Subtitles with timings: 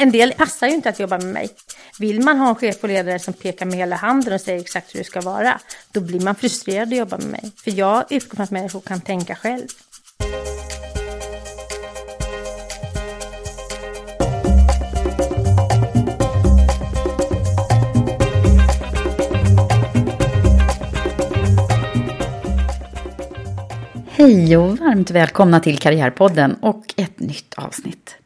[0.00, 1.48] En del passar ju inte att jobba med mig.
[1.98, 4.94] Vill man ha en chef och ledare som pekar med hela handen och säger exakt
[4.94, 5.60] hur det ska vara,
[5.92, 7.52] då blir man frustrerad att jobba med mig.
[7.64, 9.66] För jag utgår från att människor kan tänka själv.
[24.08, 28.19] Hej och varmt välkomna till Karriärpodden och ett nytt avsnitt.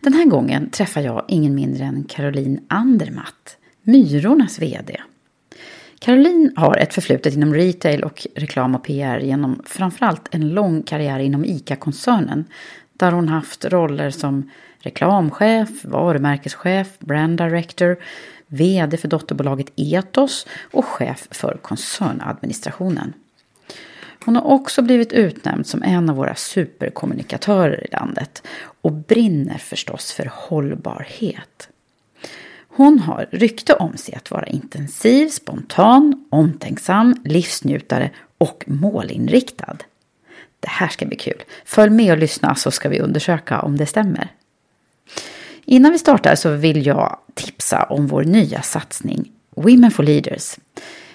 [0.00, 5.00] Den här gången träffar jag ingen mindre än Caroline Andermatt, Myrornas VD.
[5.98, 11.18] Caroline har ett förflutet inom retail och reklam och PR genom framförallt en lång karriär
[11.18, 12.44] inom ICA-koncernen
[12.92, 17.96] där hon haft roller som reklamchef, varumärkeschef, brand director,
[18.46, 23.12] VD för dotterbolaget Etos och chef för koncernadministrationen.
[24.24, 28.42] Hon har också blivit utnämnd som en av våra superkommunikatörer i landet
[28.82, 31.68] och brinner förstås för hållbarhet.
[32.68, 39.76] Hon har rykte om sig att vara intensiv, spontan, omtänksam, livsnjutare och målinriktad.
[40.60, 41.42] Det här ska bli kul.
[41.64, 44.28] Följ med och lyssna så ska vi undersöka om det stämmer.
[45.64, 50.56] Innan vi startar så vill jag tipsa om vår nya satsning Women for Leaders.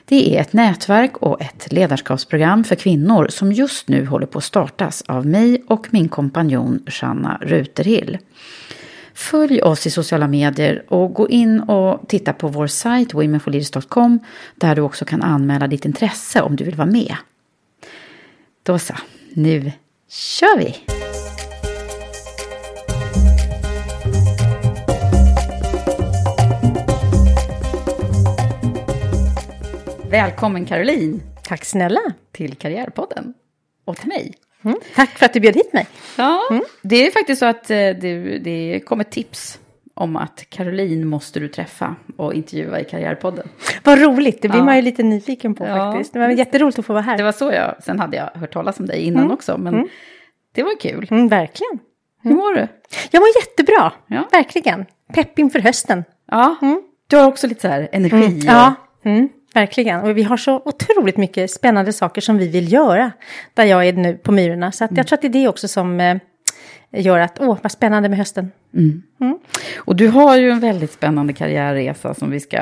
[0.09, 4.44] Det är ett nätverk och ett ledarskapsprogram för kvinnor som just nu håller på att
[4.44, 8.18] startas av mig och min kompanjon Shanna Ruterhill.
[9.14, 14.20] Följ oss i sociala medier och gå in och titta på vår sajt womenforleaders.com
[14.56, 17.16] där du också kan anmäla ditt intresse om du vill vara med.
[18.64, 18.94] Då så,
[19.34, 19.72] nu
[20.09, 20.99] kör vi!
[30.09, 32.00] Välkommen Caroline Tack snälla.
[32.31, 33.34] till Karriärpodden
[33.86, 34.34] och till mig.
[34.64, 34.78] Mm.
[34.96, 35.88] Tack för att du bjöd hit mig.
[36.18, 36.40] Ja,
[36.81, 39.59] det är faktiskt så att eh, det, det kom ett tips
[39.94, 43.50] om att Caroline måste du träffa och intervjua i Karriärpodden.
[43.84, 44.66] Vad roligt, det blir Ja.
[44.66, 45.92] man ju lite nyfiken på Ja.
[45.92, 46.14] faktiskt.
[46.14, 47.18] Det var jätteroligt att få vara här.
[47.18, 49.90] Det var så jag, sen hade jag hört talas om dig innan också, men
[50.56, 51.08] det var kul.
[51.12, 51.80] Mm, verkligen.
[52.24, 52.68] Hur mår du?
[53.12, 54.28] Jag mår jättebra, Ja.
[54.31, 54.86] verkligen.
[55.14, 56.03] Pepp inför hösten.
[56.31, 56.56] Ja,
[57.08, 58.40] du har också lite så här energi.
[58.40, 58.74] och- Ja,
[59.06, 60.02] mm, verkligen.
[60.02, 63.12] Och vi har så otroligt mycket spännande saker som vi vill göra.
[63.54, 64.72] Där jag är nu på Myrorna.
[64.72, 66.18] Så att jag tror att det är det också som eh,
[66.92, 68.52] gör att, åh, vad spännande med hösten.
[69.78, 72.59] Och du har ju en väldigt spännande karriärresa som vi ska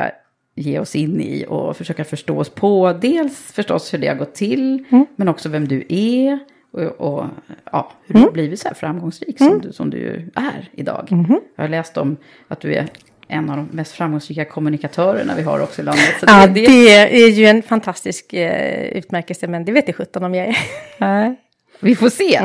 [0.55, 2.93] ge oss in i och försöka förstå oss på.
[3.01, 4.83] Dels förstås hur det har gått till,
[5.15, 6.39] men också vem du är
[6.71, 7.25] och, och
[7.71, 11.07] ja, hur du har blivit så här framgångsrik som, du, som du är idag.
[11.55, 12.17] Jag har läst om
[12.47, 12.87] att du är
[13.27, 16.15] en av de mest framgångsrika kommunikatörerna vi har också i landet.
[16.19, 19.95] Så Ja, det, det, det är ju en fantastisk eh, utmärkelse, men det vet jag
[19.95, 21.35] sjutton om jag är.
[21.79, 22.41] Vi får se.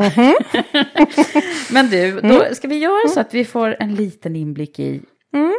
[1.72, 5.00] Men du, då ska vi göra så att vi får en liten inblick i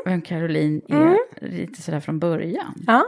[0.06, 1.18] vem Caroline är
[1.48, 2.74] lite sådär från början.
[2.88, 3.04] Ja.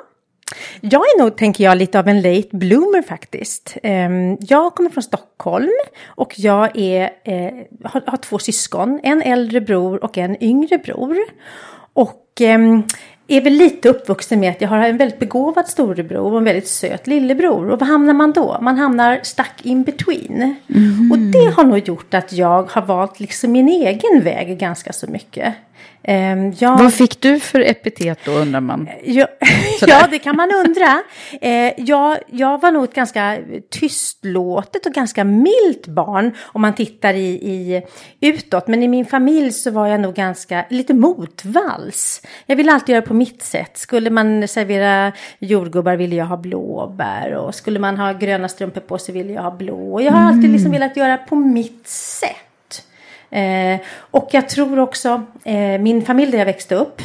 [0.82, 3.78] Jag är nog, tänker jag, lite av en late bloomer faktiskt.
[3.84, 5.70] Ehm, Jag kommer från Stockholm
[6.06, 7.54] och jag är, eh,
[7.84, 11.18] har, har två syskon, en äldre bror och en yngre bror.
[11.96, 12.84] Och ehm,
[13.28, 16.68] är väl lite uppvuxen med att jag har en väldigt begåvad storebror och en väldigt
[16.68, 17.70] söt lillebror.
[17.70, 18.58] Och vad hamnar man då?
[18.62, 20.56] Man hamnar stuck in between.
[20.76, 21.12] Mm.
[21.12, 25.08] Och det har nog gjort att jag har valt liksom min egen väg ganska så
[25.08, 25.54] mycket.
[26.08, 28.90] Ehm, jag, Vad fick du för epitet då undrar man?
[29.04, 29.28] Ja,
[29.82, 31.02] ja det kan man undra.
[31.42, 33.38] Eh, jag, jag var nog ett ganska
[33.72, 37.82] tystlåtet och ganska milt barn om man tittar i, i
[38.22, 38.68] utåt.
[38.68, 42.22] Men i min familj så var jag nog ganska lite motvalls.
[42.46, 43.78] Jag ville alltid göra på mitt sätt.
[43.78, 48.98] Skulle man servera jordgubbar ville jag ha blåbär och skulle man ha gröna strumpor på
[48.98, 50.02] så ville jag ha blå.
[50.02, 50.36] Jag har mm.
[50.36, 52.45] alltid liksom velat göra på mitt sätt.
[53.36, 57.02] Eh, och jag tror också, eh, min familj där jag växte upp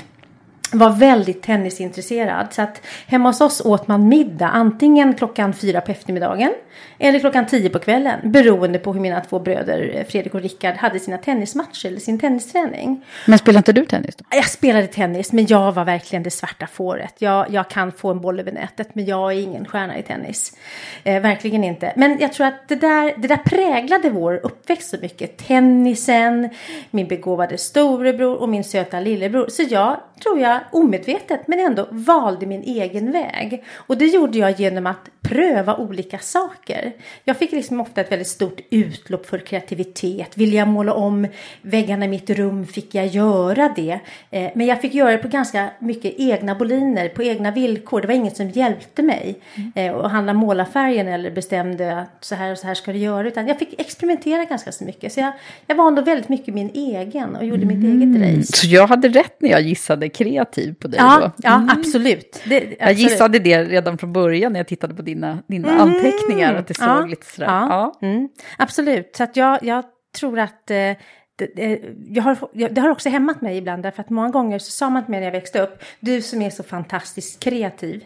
[0.73, 2.47] var väldigt tennisintresserad.
[2.51, 6.53] Så att hemma hos oss åt man middag antingen klockan fyra på eftermiddagen
[6.99, 8.33] eller klockan tio på kvällen.
[8.33, 12.19] Beroende på hur mina två bröder eh, Fredrik och Rickard hade sina tennismatcher eller sin
[12.19, 13.05] tennisträning.
[13.27, 14.25] Men spelade inte du tennis då?
[14.31, 17.15] Jag spelade tennis men jag var verkligen det svarta fåret.
[17.19, 20.57] Jag, jag kan få en boll över nätet men jag är ingen stjärna i tennis.
[21.05, 21.93] Eh, verkligen inte.
[21.97, 25.37] Men jag tror att det där, det där präglade vår uppväxt så mycket.
[25.37, 26.49] Tennisen,
[26.91, 29.49] min begåvade storebror och min söta lillebror.
[29.49, 33.65] Så jag tror jag omedvetet men ändå valde min egen väg.
[33.77, 36.93] Och det gjorde jag genom att pröva olika saker.
[37.25, 40.37] Jag fick liksom ofta ett väldigt stort utlopp för kreativitet.
[40.37, 41.27] Vill jag måla om
[41.63, 44.01] väggarna i mitt rum fick jag göra det.
[44.31, 48.01] Eh, men jag fick göra det på ganska mycket egna boliner, på egna villkor.
[48.01, 49.41] Det var inget som hjälpte mig
[49.75, 49.95] mm.
[49.95, 53.29] att handla målarfärgen eller bestämde att så här och så här ska du göra.
[53.29, 55.13] Utan jag fick experimentera ganska så mycket.
[55.13, 55.33] Så jag,
[55.67, 57.81] jag var ändå väldigt mycket min egen och gjorde mm.
[57.81, 58.57] mitt eget race.
[58.57, 60.50] Så jag hade rätt när jag gissade kreativ
[60.81, 61.33] på dig ja, då?
[61.43, 61.69] Ja, mm.
[61.69, 62.43] absolut.
[62.49, 62.77] Det, absolut.
[62.81, 65.81] Jag gissade det redan från början när jag tittade på dina, dina mm.
[65.81, 67.47] anteckningar, att det såg ja, lite sådär.
[67.47, 68.09] Ja, ja.
[68.09, 68.29] Mm.
[68.59, 69.85] Absolut, så att jag, jag
[70.19, 70.93] tror att eh,
[71.37, 74.91] det, jag har, det har också hämmat mig ibland, därför att många gånger så sa
[74.91, 78.05] man till mig när jag växte upp, du som är så fantastiskt kreativ.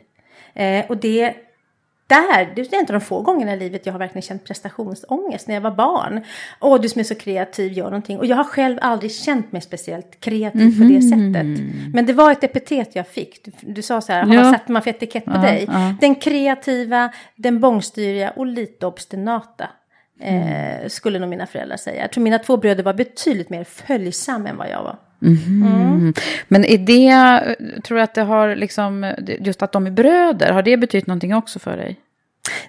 [0.54, 1.34] Eh, och det
[2.06, 5.48] där, det är en av de få gångerna i livet jag har verkligen känt prestationsångest
[5.48, 6.24] när jag var barn.
[6.60, 8.18] Åh, du som är så kreativ, gör någonting.
[8.18, 10.78] Och jag har själv aldrig känt mig speciellt kreativ mm -hmm.
[10.78, 11.34] på det mhm.
[11.34, 11.94] sättet.
[11.94, 13.44] Men det var ett epitet jag fick.
[13.44, 14.42] Du, du sa så här, ja.
[14.42, 15.64] vad sätter man för etikett på ja, dig?
[15.68, 15.94] Ja.
[16.00, 19.68] Den kreativa, den bångstyriga och lite obstinata.
[20.20, 20.82] Mm.
[20.82, 22.00] Eh, skulle nog mina föräldrar säga.
[22.00, 24.98] Jag tror mina två bröder var betydligt mer följsamma än vad jag var.
[25.24, 25.62] Mm.
[25.62, 26.14] Mm.
[26.48, 30.62] Men är det, tror du att det har liksom, just att de är bröder, har
[30.62, 31.96] det betytt någonting också för dig?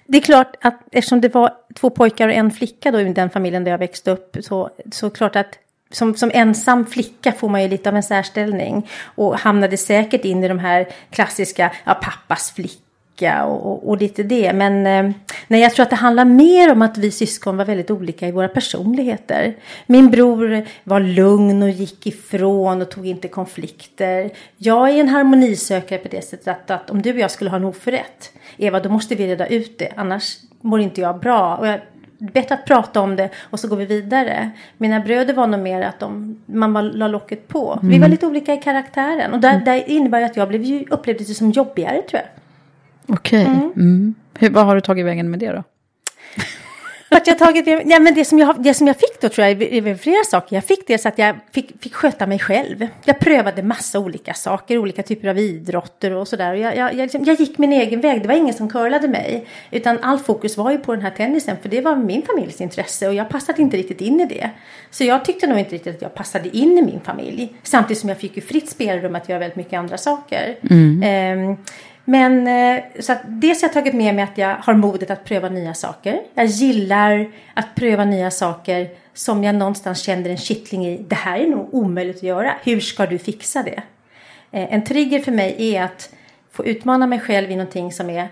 [0.06, 3.30] Det är klart att eftersom det var två pojkar och en flicka då i den
[3.30, 5.58] familjen där jag växte upp så, så klart att
[5.90, 10.44] som, som ensam flicka får man ju lite av en särställning och hamnade säkert in
[10.44, 12.85] i de här klassiska, ja pappas flicka
[13.16, 14.52] lycka och, och, och lite det.
[14.52, 15.14] Men eh,
[15.48, 18.32] nej, jag tror att det handlar mer om att vi syskon var väldigt olika i
[18.32, 19.54] våra personligheter.
[19.86, 24.30] Min bror var lugn och gick ifrån och tog inte konflikter.
[24.56, 27.56] Jag är en harmonisökare på det sättet att, att om du och jag skulle ha
[27.56, 29.92] en oförrätt, Eva, då måste vi reda ut det.
[29.96, 31.56] Annars mår inte jag bra.
[31.56, 31.80] Och jag,
[32.18, 34.50] bättre att prata om det och så går vi vidare.
[34.78, 37.72] Mina bröder var nog mer att de, man var, la locket på.
[37.72, 37.88] Mm.
[37.88, 39.64] Vi var lite olika i karaktären och där, mm.
[39.64, 42.35] där innebär att jag blev ju, upplevde det som jobbigare tror jag.
[43.06, 43.42] Okej.
[43.42, 43.54] Okay.
[43.54, 44.14] Mm.
[44.40, 44.52] Mm.
[44.52, 45.62] vad har du tagit vägen med det då?
[47.10, 49.62] Vart jag tagit ja, men det, som jag, det som jag fick då tror jag
[49.62, 50.56] är flera saker.
[50.56, 52.86] Jag fick det så att jag fick, fick sköta mig själv.
[53.04, 56.54] Jag prövade massa olika saker, olika typer av idrotter och sådär.
[56.54, 59.46] Jag, jag, jag, liksom, jag gick min egen väg, det var ingen som curlade mig.
[59.70, 63.08] Utan all fokus var ju på den här tennisen, för det var min familjs intresse
[63.08, 64.50] och jag passade inte riktigt in i det.
[64.90, 67.56] Så jag tyckte nog inte riktigt att jag passade in i min familj.
[67.62, 70.56] Samtidigt som jag fick ju fritt spelrum att göra väldigt mycket andra saker.
[70.70, 71.48] Mm.
[71.48, 71.56] Um,
[72.08, 75.24] men eh, så att dels har jag tagit med mig att jag har modet att
[75.24, 76.20] pröva nya saker.
[76.34, 81.04] Jag gillar att pröva nya saker som jag någonstans känner en kittling i.
[81.08, 82.54] Det här är nog omöjligt att göra.
[82.62, 83.82] Hur ska du fixa det?
[84.50, 86.10] Eh, en trigger för mig är att
[86.52, 88.28] få utmana mig själv i någonting som är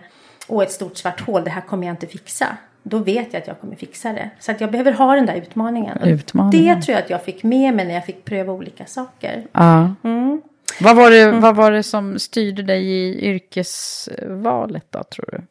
[0.49, 2.47] Åh, ett stort svart hål, det här kommer jag inte fixa.
[2.83, 4.31] Då vet jag att jag kommer fixa det.
[4.39, 6.03] Så att jag behöver ha den där utmaningen.
[6.03, 6.77] utmaningen.
[6.77, 9.47] Det tror jag att jag fick med mig när jag fick pröva olika saker.
[9.53, 9.95] Ja.
[10.05, 10.43] Mm.
[10.81, 11.41] Vad var, det, mm.
[11.41, 15.43] vad var det som styrde dig i yrkesvalet då, tror du?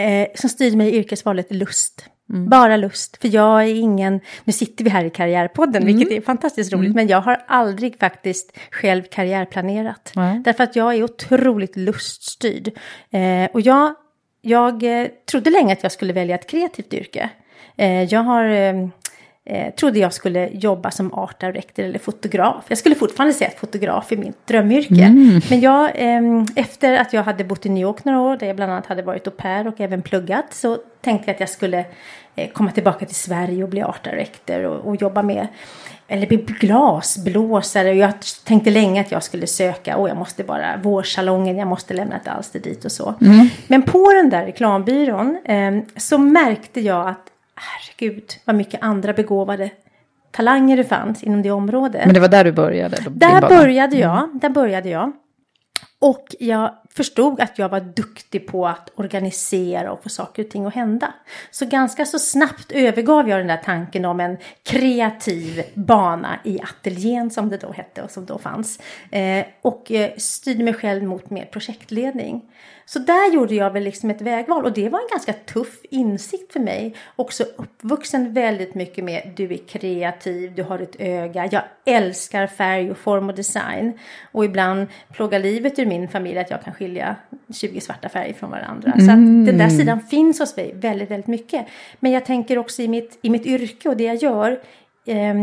[0.00, 2.08] Eh, som styrde mig i yrkesvalet lust.
[2.30, 2.48] Mm.
[2.48, 3.16] Bara lust.
[3.16, 5.96] För jag är ingen, nu sitter vi här i Karriärpodden, mm.
[5.96, 6.96] vilket är fantastiskt roligt, mm.
[6.96, 10.12] men jag har aldrig faktiskt själv karriärplanerat.
[10.44, 12.68] Därför att jag är otroligt luststyrd.
[13.10, 13.94] Eh, och jag,
[14.42, 17.30] jag eh, trodde länge att jag skulle välja ett kreativt yrke.
[17.76, 18.44] Eh, jag har
[19.46, 22.64] eh, trodde jag skulle jobba som art director eller fotograf.
[22.68, 25.04] Jag skulle fortfarande säga att fotograf är mitt drömyrke.
[25.04, 25.40] Mm.
[25.50, 28.56] Men jag, eh, efter att jag hade bott i New York några år, där jag
[28.56, 31.84] bland annat hade varit au pair och även pluggat, så tänkte jag att jag skulle
[32.36, 35.46] eh, komma tillbaka till Sverige och bli art director och, och jobba med
[36.08, 37.94] eller bli glasblåsare.
[37.94, 38.12] Jag
[38.44, 42.28] tänkte länge att jag skulle söka och jag måste bara vårsalongen, jag måste lämna ett
[42.28, 43.14] alster dit och så.
[43.20, 43.48] Mm.
[43.66, 49.70] Men på den där reklambyrån eh, så märkte jag att herregud vad mycket andra begåvade
[50.30, 52.04] talanger det fanns inom det området.
[52.04, 52.96] Men det var där du började?
[53.04, 55.12] Då, där började jag, där började jag.
[55.98, 60.66] Och jag förstod att jag var duktig på att organisera och få saker och ting
[60.66, 61.14] att hända.
[61.50, 67.30] Så ganska så snabbt övergav jag den där tanken om en kreativ bana i ateljén
[67.30, 68.80] som det då hette och som då fanns.
[69.10, 72.42] Eh, och eh, styrde mig själv mot mer projektledning.
[72.88, 76.52] Så där gjorde jag väl liksom ett vägval och det var en ganska tuff insikt
[76.52, 76.94] för mig.
[77.16, 82.90] Också uppvuxen väldigt mycket med du är kreativ, du har ett öga, jag älskar färg
[82.90, 83.98] och form och design.
[84.32, 87.16] Och ibland plågar livet ur min familj att jag kan skilja
[87.54, 88.92] 20 svarta färger från varandra.
[88.92, 89.06] Mm.
[89.06, 91.66] Så att den där sidan finns hos mig väldigt, väldigt mycket.
[92.00, 94.60] Men jag tänker också i mitt, i mitt yrke och det jag gör
[95.06, 95.34] eh,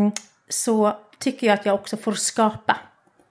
[0.50, 2.78] så tycker jag att jag också får skapa.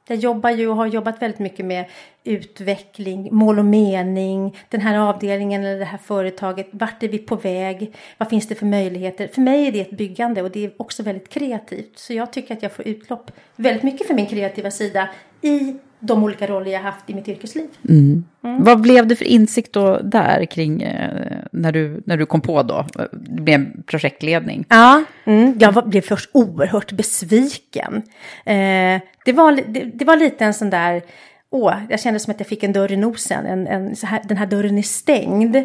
[0.09, 1.85] Jag jobbar ju och har jobbat väldigt mycket med
[2.25, 7.37] utveckling, mål och mening, den här avdelningen eller det här företaget, vart är vi på
[7.37, 9.29] väg, vad finns det för möjligheter?
[9.29, 11.99] För mig är det ett byggande och det är också väldigt kreativt.
[11.99, 15.09] Så jag tycker att jag får utlopp väldigt mycket för min kreativa sida
[15.41, 17.69] i de olika roller jag haft i mitt yrkesliv.
[17.89, 18.25] Mm.
[18.45, 18.65] Mm.
[18.65, 22.63] Vad blev det för insikt då där kring eh, när, du, när du kom på
[22.63, 22.87] då?
[23.13, 24.65] Det blev projektledning.
[24.69, 28.03] Ja, mm, jag var, blev först oerhört besviken.
[28.45, 31.03] Eh, det, var, det, det, var lite en sån där,
[31.51, 34.37] åh, jag kände som att jag fick en dörr i nosen, en, en, här, den
[34.37, 35.57] här dörren är stängd.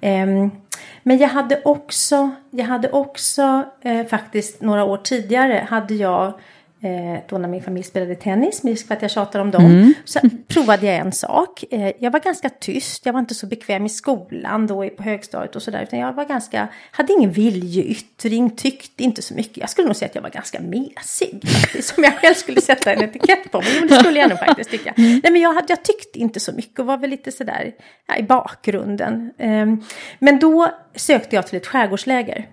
[0.00, 0.26] Eh,
[1.02, 6.34] men jag hade också, jag hade också eh, faktiskt några år tidigare hade jag
[6.84, 9.94] Eh, då när min familj spelade tennis, risk för att jag tjatar om dem, mm.
[10.04, 11.64] så provade jag en sak.
[11.70, 15.56] Eh, jag var ganska tyst, jag var inte så bekväm i skolan då på högstadiet
[15.56, 19.56] och sådär, utan jag var ganska, hade ingen viljeyttring, tyckte inte så mycket.
[19.56, 22.92] Jag skulle nog säga att jag var ganska mesig faktiskt, om jag själv skulle sätta
[22.92, 23.62] en etikett på.
[23.80, 24.94] Men det skulle jag nog faktiskt tycka.
[24.96, 25.20] Mm.
[25.24, 27.72] Nej, men jag, hade, jag tyckte inte så mycket och var väl lite sådär
[28.06, 29.32] ja, i bakgrunden.
[29.38, 29.66] Eh,
[30.18, 32.48] men då sökte jag till ett skärgårdsläger.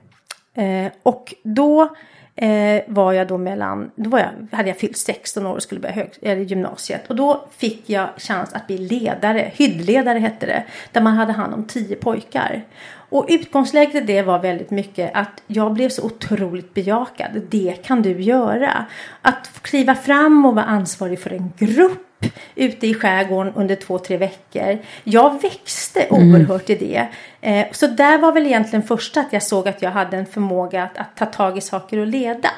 [0.54, 1.96] Eh, och då
[2.36, 5.82] eh, var jag då mellan, då var jag, hade jag fyllt 16 år och skulle
[5.82, 7.08] börja hög, eller gymnasiet.
[7.08, 11.54] Och då fick jag chans att bli ledare, hyddledare hette det, där man hade hand
[11.54, 12.64] om 10 pojkar.
[13.12, 17.42] Och utgångsläget i det var väldigt mycket att jag blev så otroligt bejakad.
[17.50, 18.86] Det kan du göra.
[19.22, 22.26] Att kliva fram och vara ansvarig för en grupp
[22.56, 24.78] ute i skärgården under två, tre veckor.
[25.04, 26.34] Jag växte mm.
[26.34, 26.84] oerhört mm.
[26.84, 27.08] i det.
[27.42, 30.84] Eh, så där var väl egentligen första att jag såg att jag hade en förmåga
[30.84, 32.50] att, att ta tag i saker och leda.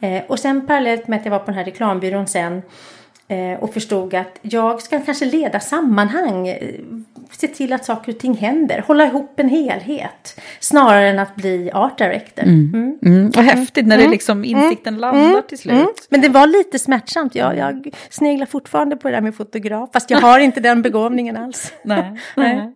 [0.00, 2.62] Eh, och sen parallellt med att jag var på den här reklambyrån sen
[3.28, 6.54] eh, och förstod att jag ska kanske leda sammanhang,
[7.30, 11.70] se till att saker och ting händer, hålla ihop en helhet snarare än att bli
[11.74, 12.42] art director.
[12.42, 12.72] Mm.
[12.74, 12.98] Mm.
[13.02, 13.30] Mm.
[13.30, 14.12] Vad häftigt när det mm.
[14.12, 14.56] liksom mm.
[14.56, 15.42] insikten landar mm.
[15.48, 16.06] till slut.
[16.08, 17.34] Men det var lite smärtsamt.
[17.34, 21.36] Jag, jag sneglar fortfarande på det där med fotograf, fast jag har inte den begåvningen
[21.36, 21.72] alls.
[21.84, 22.20] Nej.
[22.36, 22.74] Nej.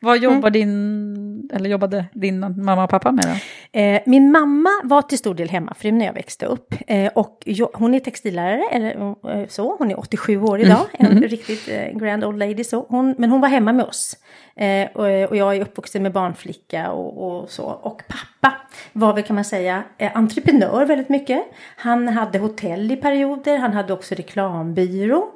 [0.00, 3.80] Vad jobbar din, eller jobbade din mamma och pappa med då?
[3.80, 6.74] Eh, min mamma var till stor del hemmafru när jag växte upp
[7.14, 12.24] och jag, hon är textillärare, eller så, hon är 87 år idag, en riktigt grand
[12.24, 12.86] old lady så.
[12.88, 14.16] Hon, men hon var hemma med oss.
[14.56, 17.64] Eh, och, och, jag är uppvuxen med barnflicka och, och, så.
[17.64, 18.56] Och pappa
[18.92, 21.42] var väl kan man säga eh, entreprenör väldigt mycket.
[21.76, 25.30] Han hade hotell i perioder, han hade också reklambyrå.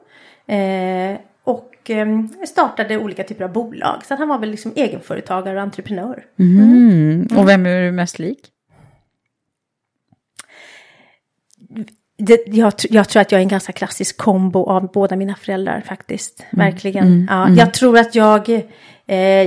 [1.90, 4.04] Eh, och eh, startade olika typer av bolag.
[4.04, 6.24] Så han var väl liksom egenföretagare och entreprenör.
[6.38, 6.62] Mm.
[6.62, 7.38] Mm.
[7.38, 8.38] Och vem är du mest lik?
[12.18, 15.80] Det, jag, jag, tror att jag är en ganska klassisk kombo av båda mina föräldrar
[15.80, 16.44] faktiskt.
[16.50, 16.66] Mm.
[16.66, 17.06] Verkligen.
[17.06, 17.26] Mm.
[17.30, 17.58] Ja, mm.
[17.58, 18.62] Jag tror att jag,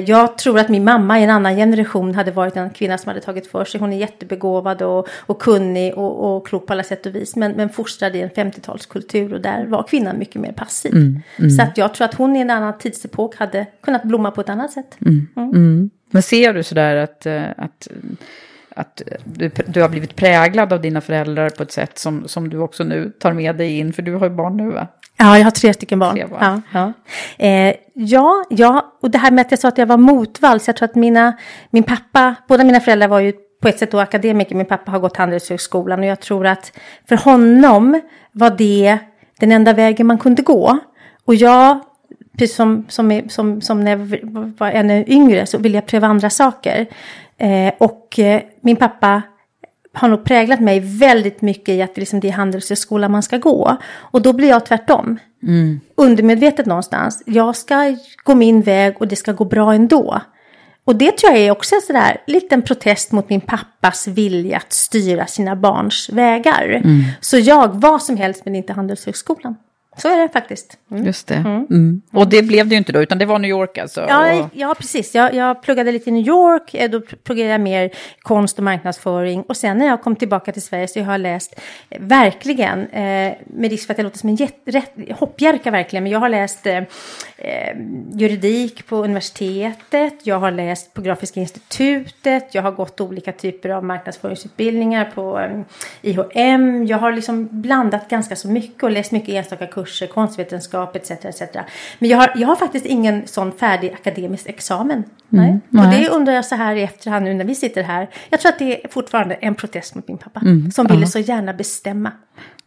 [0.06, 3.22] jag tror att min mamma i en annan generation hade varit en kvinna som hade
[3.22, 3.80] tagit för sig.
[3.80, 7.36] Hon är jättebegåvad och, och kunnig och, och klok på alla sätt och vis.
[7.36, 10.94] Men, men fostrad i en 50-talskultur och där var kvinnan mycket mer passiv.
[10.94, 11.22] Mm.
[11.38, 11.50] Mm.
[11.50, 14.50] Så att jag tror att hon i en annan tidsepok hade kunnat blomma på ett
[14.50, 14.98] annat sätt.
[15.36, 15.90] Mm.
[16.12, 17.88] Men ser du sådär att, eh, att
[18.80, 22.58] att du, du, har blivit präglad av dina föräldrar på ett sätt som, som du
[22.58, 24.88] också nu tar med dig in, för du har ju barn nu va?
[25.22, 26.16] Ja, jag har tre stycken barn.
[26.16, 26.62] Tre barn.
[26.74, 26.94] Ja,
[27.38, 27.46] ja.
[27.46, 30.76] Eh, ja, ja, och det här med att jag sa att jag var motvalls, jag
[30.76, 31.38] tror att mina,
[31.70, 35.00] min pappa, båda mina föräldrar var ju på ett sätt då akademiker, min pappa har
[35.00, 36.72] gått Handelshögskolan och jag tror att
[37.10, 38.98] för honom var det
[39.40, 40.78] den enda vägen man kunde gå.
[41.26, 41.80] Och jag,
[42.38, 44.20] precis som, som, som, som när jag
[44.58, 46.86] var ännu yngre, så ville jag pröva andra saker.
[47.38, 49.22] Eh, och eh, min pappa
[49.94, 53.78] har nog präglat mig väldigt mycket i att liksom det är handelshögskola man ska gå.
[53.94, 55.20] Och då blir jag tvärtom.
[55.44, 55.80] Mm.
[55.96, 57.24] Undermedvetet någonstans.
[57.26, 60.22] Jag ska gå min väg och det ska gå bra ändå.
[60.86, 64.74] Och det tror jag är också en sådär liten protest mot min pappas vilja att
[64.74, 66.82] styra sina barns vägar.
[66.84, 67.04] Mm.
[67.20, 69.56] Så jag, vad som helst men inte Handelshögskolan.
[70.02, 70.78] Så är det faktiskt.
[70.92, 71.06] Mm.
[71.06, 71.36] Just det.
[71.36, 72.02] Mm.
[72.12, 74.06] Och det blev det ju inte då, utan det var New York alltså?
[74.10, 74.50] Ja, och...
[74.54, 75.16] ja precis.
[75.16, 77.92] Jag, jag pluggade lite i New York, eh, då pluggade jag mer
[78.22, 79.42] konst och marknadsföring.
[79.42, 82.88] Och sen när jag kom tillbaka till Sverige så jag har jag läst, eh, verkligen,
[82.88, 86.20] eh, med risk för att jag låter som en jätt, rätt, hoppjerka verkligen, men jag
[86.20, 86.78] har läst eh,
[87.38, 87.78] eh,
[88.14, 93.84] juridik på universitetet, jag har läst på Grafiska institutet, jag har gått olika typer av
[93.84, 95.62] marknadsföringsutbildningar på eh,
[96.02, 96.86] IHM.
[96.86, 101.12] Jag har liksom blandat ganska så mycket och läst mycket enstaka kurser, konstvetenskap etc.
[101.12, 101.42] etc.
[102.00, 105.04] Men jag har, jag har faktiskt ingen sån färdig akademisk examen.
[105.30, 105.60] Nej.
[105.72, 108.10] Och det undrar jag så här i efterhand nu när vi sitter här.
[108.30, 110.42] Jag tror att det är fortfarande en protest mot min pappa.
[110.74, 112.12] som ville så gärna bestämma.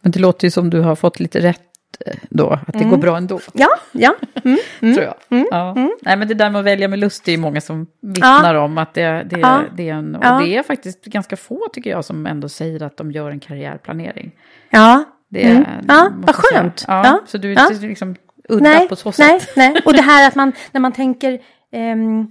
[0.01, 1.61] Men det låter ju som du har fått lite rätt
[2.05, 3.39] eh, då, att det går bra ändå.
[3.53, 4.15] Ja, ja.
[4.43, 4.59] Mm.
[4.95, 5.15] Tror jag.
[5.51, 5.73] Ja.
[6.01, 8.77] Nej, men det där med att välja med lust, det är många som vittnar om
[8.77, 9.61] att det, det, Ja.
[9.77, 10.15] det är en...
[10.15, 10.39] Och Ja.
[10.39, 14.31] det är faktiskt ganska få, tycker jag, som ändå säger att de gör en karriärplanering.
[14.69, 15.03] Ja.
[15.33, 15.85] Det är, Mm.
[15.87, 16.85] Ja, vad skönt.
[16.87, 17.19] Ja, Ja.
[17.27, 17.71] Så du är Ja.
[17.71, 18.15] inte liksom
[18.49, 19.49] udda nej, på så nej, sätt.
[19.55, 19.81] nej.
[19.85, 21.39] Och det här att man, när man tänker...
[21.71, 22.27] ehm,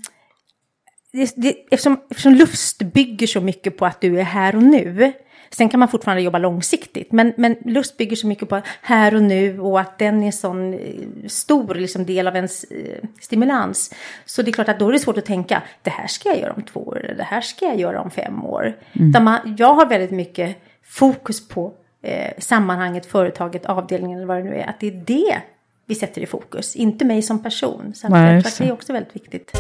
[1.12, 5.12] det, det, eftersom, eftersom lust bygger så mycket på att du är här och nu.
[5.50, 7.12] Sen kan man fortfarande jobba långsiktigt.
[7.12, 10.32] Men, men lust bygger så mycket på här och nu och att den är en
[10.32, 10.80] sån eh,
[11.26, 13.94] stor liksom, del av ens eh, stimulans.
[14.24, 16.38] Så det är klart att då är det svårt att tänka det här ska jag
[16.38, 18.76] göra om två år eller det här ska jag göra om fem år.
[18.92, 24.42] Utan man, jag har väldigt mycket fokus på eh, sammanhanget, företaget, avdelningen eller vad det
[24.42, 24.66] nu är.
[24.66, 25.42] Att det är det
[25.86, 27.92] vi sätter i fokus, inte mig som person.
[27.94, 29.52] Så Nej, jag tror att det är också väldigt viktigt.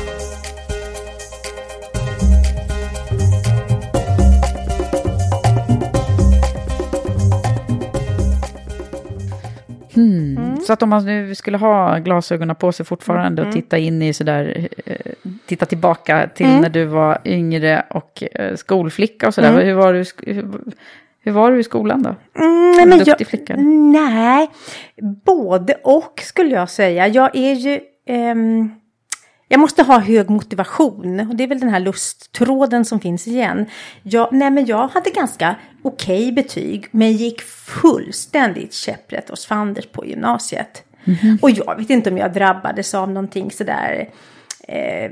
[10.66, 13.48] Så att om man nu skulle ha glasögonen på sig fortfarande Mm.
[13.48, 14.96] och titta in i sådär, eh,
[15.46, 16.60] titta tillbaka till Mm.
[16.60, 19.50] när du var yngre och eh, skolflicka och sådär.
[19.52, 19.66] Mm.
[19.66, 20.04] Hur, var du,
[21.22, 22.14] hur, var du i skolan då?
[22.42, 23.56] Mm, du men duktig jag, flicka?
[23.92, 24.50] Nej,
[25.24, 27.08] både och skulle jag säga.
[27.08, 27.80] Jag är ju...
[28.06, 28.70] ehm,
[29.48, 33.66] jag måste ha hög motivation och det är väl den här lusttråden som finns igen.
[34.02, 40.06] Jag, nej men jag hade ganska okej betyg men gick fullständigt käpprätt hos fanders på
[40.06, 40.84] gymnasiet.
[41.42, 44.08] Och jag vet inte om jag drabbades av någonting sådär
[44.68, 45.10] eh,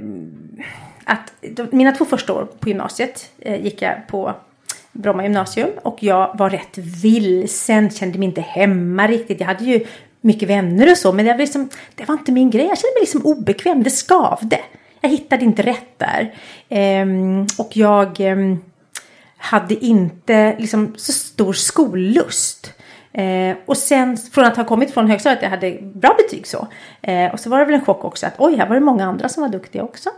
[1.05, 4.35] att de, mina två första år på gymnasiet eh, gick jag på
[4.93, 9.41] Bromma gymnasium och jag var rätt vilsen, kände mig inte hemma riktigt.
[9.41, 9.87] Jag hade ju
[10.21, 12.67] mycket vänner och så, men det var, liksom, det var inte min grej.
[12.67, 14.61] Jag kände mig liksom obekväm, det skavde.
[15.01, 16.35] Jag hittade inte rätt där.
[16.69, 18.59] Ehm, och jag ehm,
[19.37, 22.73] hade inte liksom, så stor skollust.
[23.13, 26.69] Eh, och sen från att ha kommit från högstadiet jag hade bra betyg så.
[27.03, 29.05] Eh, och så var det väl en chock också att oj, här var det många
[29.05, 30.11] andra som var duktiga också.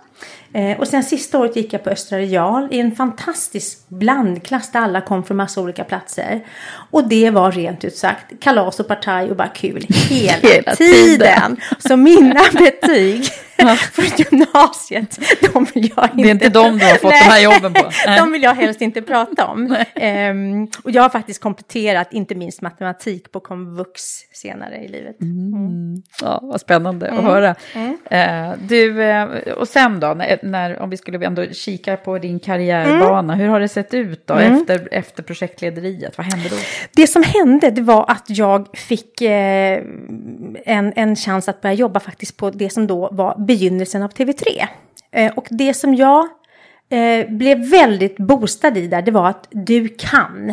[0.55, 4.81] Eh, och sen sista året gick jag på Östra Real i en fantastisk blandklass där
[4.81, 6.41] alla kom från massa olika platser.
[6.91, 11.07] Och det var rent ut sagt kalas och partaj och bara kul hela, Hela tiden.
[11.07, 11.57] tiden.
[11.79, 13.25] Så mina betyg
[13.93, 15.19] från gymnasiet,
[15.53, 16.23] de vill jag inte...
[16.23, 17.91] Det är inte de du har fått de här jobben på.
[18.07, 18.19] Nej.
[18.19, 19.77] De vill jag helst inte prata om.
[19.95, 25.17] Ehm, och jag har faktiskt kompletterat inte minst matematik på komvux senare i livet.
[26.23, 27.19] Ja, vad spännande Mm.
[27.19, 27.55] att höra.
[28.11, 29.25] Eh, du, eh,
[29.57, 33.39] och sen då, när, när, om vi skulle ändå kika på din karriärbana, Mm.
[33.41, 36.19] hur har det sett ut då efter, efter projektlederiet?
[36.19, 36.57] Vad hände då?
[36.97, 39.83] Det som hände det var att jag fick eh,
[40.65, 44.67] en, en chans att börja jobba faktiskt på det som då var begynnelsen av TV3.
[45.11, 46.29] Eh, och det som jag
[46.91, 50.53] eh, blev väldigt boostad i där, det var att du kan.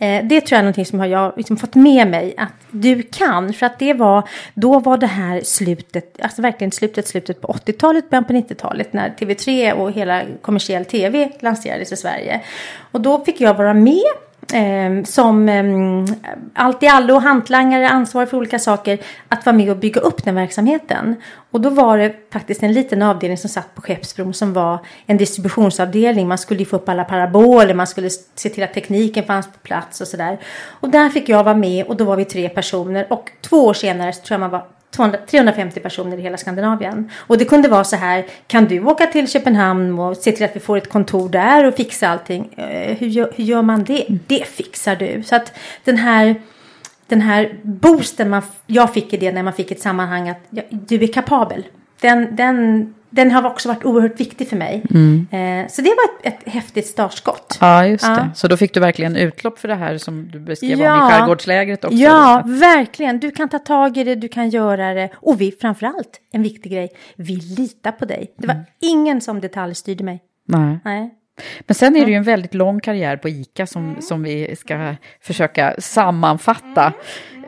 [0.00, 3.02] Eh, det tror jag är någonting som har jag liksom fått med mig, att du
[3.02, 3.52] kan.
[3.52, 8.10] För att det var, då var det här slutet, alltså verkligen slutet, slutet på 80-talet,
[8.10, 12.40] början på 90-talet, när TV3 och hela kommersiell TV lanserades i Sverige.
[12.92, 15.64] Och då fick jag vara med eh, som eh,
[16.54, 20.34] allt i allo, hantlangare, ansvarig för olika saker, att vara med och bygga upp den
[20.34, 21.16] verksamheten.
[21.50, 25.16] Och då var det faktiskt en liten avdelning som satt på Skeppsbron som var en
[25.16, 26.28] distributionsavdelning.
[26.28, 29.58] Man skulle ju få upp alla paraboler, man skulle se till att tekniken fanns på
[29.62, 30.38] plats och sådär.
[30.80, 33.74] Och där fick jag vara med och då var vi tre personer och två år
[33.74, 37.10] senare så tror jag man var 350 personer i hela Skandinavien.
[37.16, 40.56] Och det kunde vara så här, kan du åka till Köpenhamn och se till att
[40.56, 42.54] vi får ett kontor där och fixa allting?
[42.56, 44.06] Eh, hur, gör, hur gör man det?
[44.26, 45.22] Det fixar du.
[45.22, 46.34] Så att den här,
[47.06, 50.62] den här boosten man, jag fick i det när man fick ett sammanhang att ja,
[50.70, 51.66] du är kapabel.
[52.00, 54.74] Den, den, den har också varit oerhört viktig för mig.
[55.30, 57.58] Eh, så det var ett, ett häftigt startskott.
[57.60, 58.10] Ja, just Ja.
[58.10, 58.30] det.
[58.34, 61.08] Så då fick du verkligen utlopp för det här som du beskrev om Ja.
[61.08, 61.96] i skärgårdslägret också.
[61.96, 62.52] Ja, då.
[62.52, 63.20] verkligen.
[63.20, 65.10] Du kan ta tag i det, du kan göra det.
[65.14, 68.34] Och vi, framförallt, en viktig grej, vi litar på dig.
[68.38, 70.20] Det var ingen som detaljstyrde mig.
[70.48, 70.78] Nej.
[70.84, 71.10] Nej.
[71.66, 74.94] Men sen är det ju en väldigt lång karriär på ICA som, som vi ska
[75.22, 76.92] försöka sammanfatta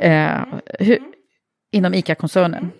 [0.01, 0.29] eh,
[0.79, 0.99] hur,
[1.73, 2.71] inom ICA-koncernen.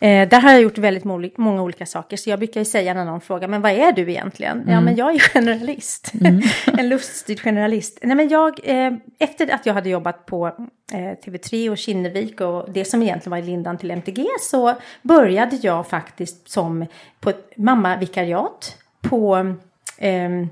[0.00, 1.04] Eh, där har jag gjort väldigt
[1.38, 2.16] många olika saker.
[2.16, 4.64] Så jag brukar ju säga när någon frågar, men vad är du egentligen?
[4.68, 6.12] Ja, men jag är generalist.
[6.78, 7.98] en luststyrd generalist.
[8.02, 10.46] Nej, men jag, eh, efter att jag hade jobbat på
[10.92, 15.56] eh, TV3 och Kinnevik och det som egentligen var i lindan till MTG så började
[15.56, 16.86] jag faktiskt som
[17.20, 19.54] på ett mammavikariat på,
[19.98, 20.48] ehm,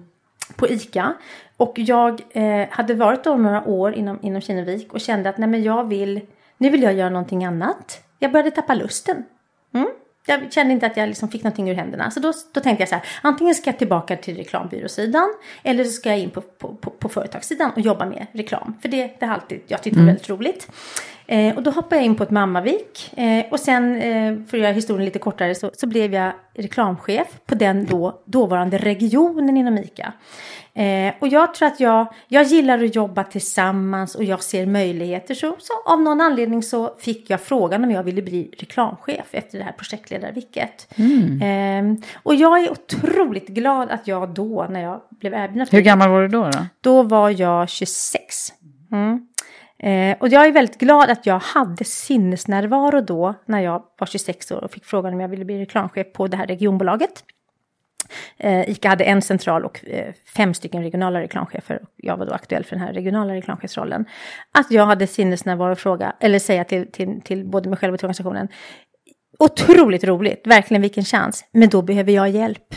[0.56, 1.14] på ICA.
[1.56, 5.48] Och jag eh, hade varit då några år inom, inom Kinnevik och kände att nej,
[5.48, 6.20] men jag vill,
[6.56, 8.03] nu vill jag göra någonting annat.
[8.18, 9.24] Jag började tappa lusten.
[9.74, 9.88] Mm.
[10.26, 12.10] Jag kände inte att jag liksom fick någonting ur händerna.
[12.10, 15.90] Så då, då tänkte jag så här, antingen ska jag tillbaka till reklambyråsidan eller så
[15.90, 18.74] ska jag in på, på, på, på företagssidan och jobba med reklam.
[18.82, 20.68] För det, det har alltid jag tyckt var väldigt roligt.
[21.26, 23.10] Eh, och då hoppade jag in på ett mammavik.
[23.16, 27.28] Eh, och sen, eh, för att göra historien lite kortare, så, så blev jag reklamchef
[27.46, 30.12] på den då, dåvarande regionen inom ICA.
[30.74, 35.34] Eh, och jag tror att jag, jag gillar att jobba tillsammans och jag ser möjligheter.
[35.34, 39.58] Så, så av någon anledning så fick jag frågan om jag ville bli reklamchef efter
[39.58, 40.88] det här projektledarvicket.
[41.42, 46.10] Eh, och jag är otroligt glad att jag då, när jag blev erbjuden Hur gammal
[46.10, 46.44] var du då?
[46.44, 46.66] då?
[46.80, 48.52] då var jag 26.
[48.92, 49.26] Mm.
[49.78, 54.50] Eh, och jag är väldigt glad att jag hade sinnesnärvaro då när jag var 26
[54.50, 57.24] år och fick frågan om jag ville bli reklamchef på det här regionbolaget.
[58.36, 61.82] Eh, ICA hade en central och eh, fem stycken regionala reklamchefer.
[61.82, 64.04] Och jag var då aktuell för den här regionala reklamchefsrollen.
[64.52, 68.00] Att jag hade sinnesnärvaro och fråga, eller säga till, till, till både mig själv och
[68.00, 68.48] till organisationen.
[69.38, 71.44] Otroligt roligt, verkligen vilken chans.
[71.52, 72.74] Men då behöver jag hjälp.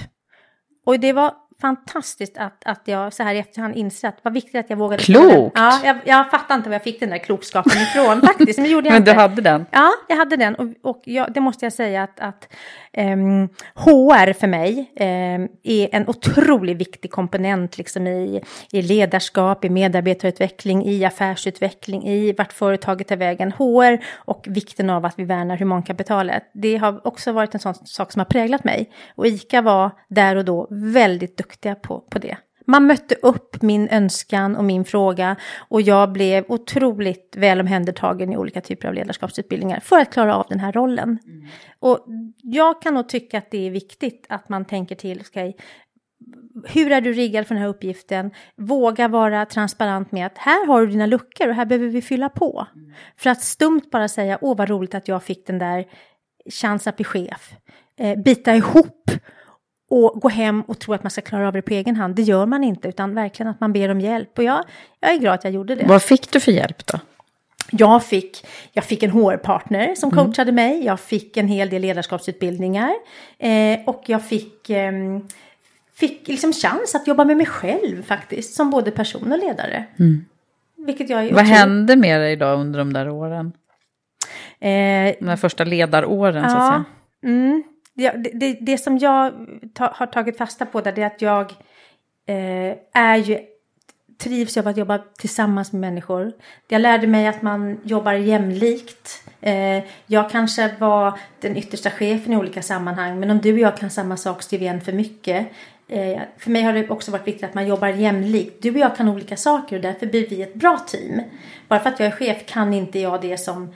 [0.85, 4.55] Och det var fantastiskt att, att jag så här i efterhand inser att vad viktigt
[4.55, 5.03] att jag vågade.
[5.03, 5.51] Klokt!
[5.55, 8.57] Ja, jag, jag fattar inte var jag fick den där klokskapen ifrån faktiskt.
[8.57, 9.21] Men, det gjorde jag Men du inte.
[9.21, 9.65] hade den?
[9.71, 10.55] Ja, jag hade den.
[10.55, 12.53] Och, och jag, det måste jag säga att, att
[12.93, 18.41] ehm, HR för mig ehm, är en otroligt viktig komponent liksom i,
[18.71, 23.51] i ledarskap, i medarbetarutveckling, i affärsutveckling, i vart företaget tar vägen.
[23.51, 26.43] HR och vikten av att vi värnar humankapitalet.
[26.53, 28.91] Det har också varit en sån sak som har präglat mig.
[29.15, 32.37] Och ICA var där och då väldigt duktiga på, på det.
[32.69, 38.37] Man mötte upp min önskan och min fråga och jag blev otroligt väl omhändertagen i
[38.37, 41.19] olika typer av ledarskapsutbildningar för att klara av den här rollen.
[41.79, 42.05] Och
[42.43, 45.53] jag kan nog tycka att det är viktigt att man tänker till, okay,
[46.65, 48.31] hur är du riggad för den här uppgiften?
[48.55, 52.29] Våga vara transparent med att här har du dina luckor och här behöver vi fylla
[52.29, 52.67] på.
[53.17, 55.85] För att stumt bara säga, åh vad roligt att jag fick den där
[56.49, 57.55] chans att bli chef.
[57.99, 59.11] Eh, bita ihop
[59.89, 62.15] och gå hem och tro att man ska klara av det på egen hand.
[62.15, 64.37] Det gör man inte, utan verkligen att man ber om hjälp.
[64.37, 64.63] Och jag,
[64.99, 65.85] jag är glad att jag gjorde det.
[65.85, 66.99] Vad fick du för hjälp då?
[67.71, 70.85] Jag fick, jag fick en HR-partner som coachade mig.
[70.85, 72.91] Jag fick en hel del ledarskapsutbildningar.
[73.39, 75.27] Eh, och jag fick, ehm,
[75.95, 78.53] fick liksom chans att jobba med mig själv faktiskt.
[78.55, 79.83] Som både person och ledare.
[80.85, 81.35] Vilket jag Mm.
[81.35, 83.51] Vad hände med dig då under de där åren?
[84.59, 84.69] Eh,
[85.19, 87.33] De där första ledaråren så att Ja, säga.
[87.33, 89.33] mm, ja, det, det, det som jag
[89.73, 91.51] ta, har tagit fasta på där det är att jag
[92.25, 93.39] eh, är ju
[94.17, 96.33] trivs av att jobba tillsammans med människor.
[96.67, 99.23] Jag lärde mig att man jobbar jämlikt.
[99.41, 103.77] Eh, jag kanske var den yttersta chefen i olika sammanhang men om du och jag
[103.77, 105.47] kan samma sak så är vi en för mycket.
[105.87, 108.61] Eh, för mig har det också varit viktigt att man jobbar jämlikt.
[108.61, 111.21] Du och jag kan olika saker och därför blir vi ett bra team.
[111.67, 113.73] Bara för att jag är chef kan inte jag det som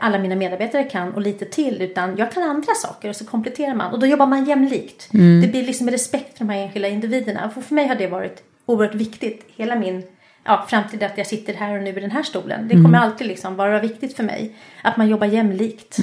[0.00, 3.74] alla mina medarbetare kan och lite till utan jag kan andra saker och så kompletterar
[3.74, 3.92] man.
[3.92, 5.08] Och då jobbar man jämlikt.
[5.12, 7.52] Det blir liksom respekt för de här enskilda individerna.
[7.56, 10.02] Och för mig har det varit oerhört viktigt hela min
[10.44, 12.68] ja, fram till att jag sitter här och nu i den här stolen.
[12.68, 15.98] Det kommer alltid liksom vara viktigt för mig att man jobbar jämlikt.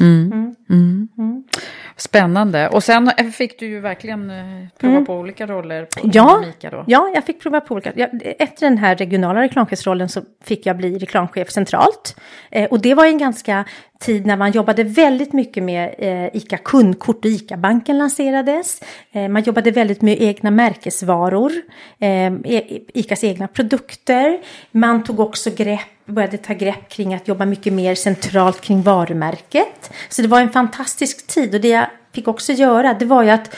[1.99, 2.69] Spännande.
[2.69, 6.11] Och sen fick du ju verkligen eh, prova på olika roller på Mm.
[6.13, 6.83] Ja, ICA då.
[6.87, 7.91] ja, jag fick prova på olika.
[7.95, 8.09] Jag,
[8.39, 12.15] efter den här regionala reklamchefsrollen så fick jag bli reklamchef centralt.
[12.51, 13.65] Eh, och det var en ganska
[13.99, 18.81] tid när man jobbade väldigt mycket med eh, ICA kundkort och ICA-banken lanserades.
[19.11, 21.51] Eh, man jobbade väldigt med egna märkesvaror,
[21.99, 24.39] eh, e-, ICAs egna produkter.
[24.71, 29.91] Man tog också grepp började ta grepp kring att jobba mycket mer centralt kring varumärket.
[30.09, 33.29] Så det var en fantastisk tid och det jag fick också göra, det var ju
[33.29, 33.55] att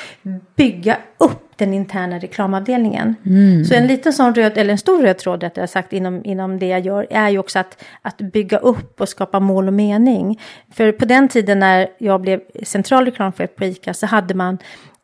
[0.56, 3.16] bygga upp den interna reklamavdelningen.
[3.66, 6.68] Så en liten sån röd, eller en stor röd tråd rättare sagt inom, inom det
[6.68, 10.40] jag gör är ju också att, att bygga upp och skapa mål och mening.
[10.74, 14.58] För på den tiden när jag blev central reklamchef på ICA så hade man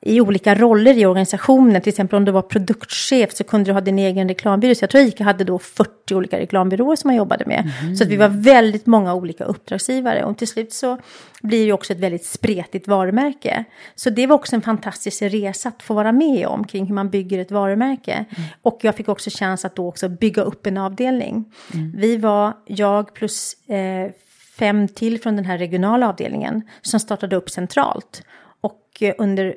[0.07, 1.81] i olika roller i organisationen.
[1.81, 4.75] Till exempel om du var produktchef så kunde du ha din egen reklambyrå.
[4.75, 7.71] Så jag tror ICA hade då 40 olika reklambyråer som man jobbade med.
[7.97, 10.23] Så att vi var väldigt många olika uppdragsgivare.
[10.23, 10.97] Och till slut så
[11.41, 13.65] blir det också ett väldigt spretigt varumärke.
[13.95, 17.09] Så det var också en fantastisk resa att få vara med om kring hur man
[17.09, 18.25] bygger ett varumärke.
[18.61, 21.53] Och jag fick också chans att då också bygga upp en avdelning.
[21.95, 24.11] Vi var, jag plus eh,
[24.57, 28.23] fem till från den här regionala avdelningen som startade upp centralt.
[28.61, 29.55] Och eh, under,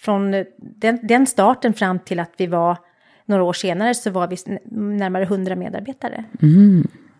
[0.00, 2.76] från eh, den, den starten fram till att vi var
[3.24, 4.36] några år senare så var vi
[4.98, 6.24] närmare 100 medarbetare.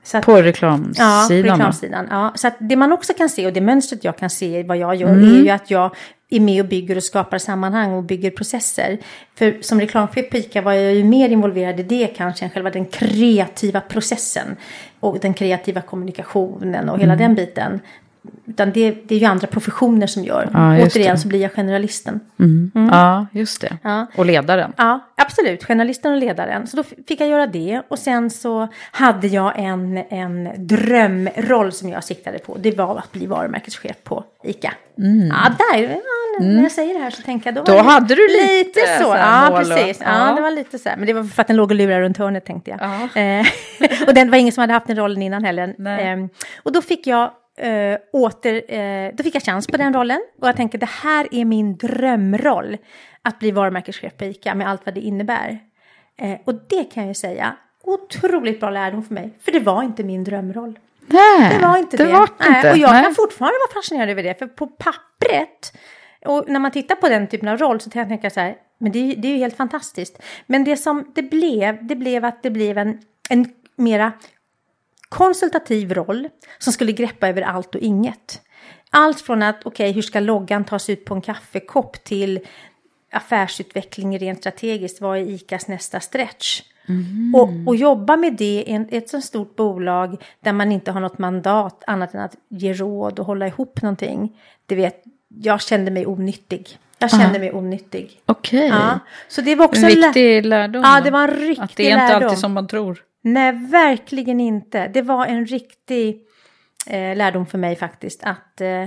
[0.02, 1.06] Så att, På reklamsidan.
[1.08, 2.06] Ja, på reklamsidan.
[2.10, 4.76] Ja, så det man också kan se och det mönstret jag kan se i vad
[4.76, 5.34] jag gör Mm.
[5.34, 5.94] är ju att jag
[6.30, 8.98] är med och bygger och skapar sammanhang och bygger processer.
[9.34, 12.70] För som reklamchef på ICA var jag ju mer involverad i det kanske än själva
[12.70, 14.56] den kreativa processen
[15.00, 17.00] och den kreativa kommunikationen och Mm.
[17.00, 17.80] hela den biten.
[18.46, 20.48] Utan det, det är ju andra professioner som gör.
[20.52, 21.20] Ja, Återigen det.
[21.20, 22.20] så blir jag generalisten.
[22.90, 23.78] Ja, just det.
[23.82, 24.06] Ja.
[24.16, 24.72] Och ledaren.
[24.76, 25.64] Ja, absolut.
[25.64, 26.66] Journalisten och ledaren.
[26.66, 27.82] Så då fick jag göra det.
[27.88, 32.56] Och sen så hade jag en, en drömroll som jag siktade på.
[32.60, 34.72] Det var att bli varumärkeschef på ICA.
[35.30, 35.82] Ja, där.
[35.82, 37.54] Ja, när jag säger det här så tänker jag.
[37.54, 39.04] Då, Då det hade du lite så.
[39.04, 40.02] så här Ja, precis.
[40.04, 40.34] Ja, ja.
[40.34, 40.96] det var lite så här.
[40.96, 42.80] Men det var för att den låg och lurade runt hörnet tänkte jag.
[43.14, 43.20] Ja.
[43.20, 43.46] Eh,
[44.06, 45.74] och den var ingen som hade haft den rollen innan heller.
[45.78, 46.12] Nej.
[46.12, 46.26] Eh,
[46.62, 50.20] och då fick jag eh, åter, eh, då fick jag chans på den rollen.
[50.40, 52.76] Och jag tänker det här är min drömroll.
[53.22, 55.58] Att bli varumärkeschef på ICA med allt vad det innebär.
[56.20, 59.30] Eh, och det kan jag ju säga, otroligt bra lärdom för mig.
[59.40, 60.78] För det var inte min drömroll.
[61.06, 62.04] Nej, Det var inte det.
[62.04, 62.12] det.
[62.12, 62.70] Var det inte.
[62.70, 63.04] och jag Nej.
[63.04, 64.38] kan fortfarande vara fascinerad över det.
[64.38, 65.72] För på pappret,
[66.26, 68.56] och när man tittar på den typen av roll så kan jag tänka så här,
[68.78, 70.22] men det, det är ju helt fantastiskt.
[70.46, 72.98] Men det som det blev, det blev att det blev en,
[73.30, 74.12] en mera
[75.10, 78.40] konsultativ roll som skulle greppa över allt och inget.
[78.90, 82.40] Allt från att, okej, hur ska loggan tas ut på en kaffekopp till
[83.12, 86.62] affärsutveckling rent strategiskt, vad är ICAs nästa stretch?
[87.34, 91.18] Och, och jobba med det i ett så stort bolag där man inte har något
[91.18, 94.40] mandat annat än att ge råd och hålla ihop någonting.
[94.66, 96.78] Det vet, jag kände mig onyttig.
[96.98, 98.20] Jag kände mig onyttig.
[98.26, 98.68] Okej.
[98.68, 100.82] Ja, så det var också En viktig lärdom.
[100.82, 102.24] Ja, det var en riktig Att det är inte lärdom.
[102.24, 103.02] alltid som man tror.
[103.22, 104.88] Nej, verkligen inte.
[104.88, 106.22] Det var en riktig
[106.86, 108.22] eh, lärdom för mig faktiskt.
[108.22, 108.86] Att, eh,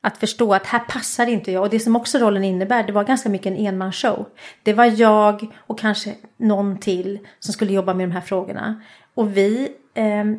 [0.00, 1.62] att förstå att här passar inte jag.
[1.62, 4.26] Och det som också rollen innebär, det var ganska mycket en enmansshow.
[4.62, 8.82] Det var jag och kanske någon till som skulle jobba med de här frågorna.
[9.14, 9.68] Och vi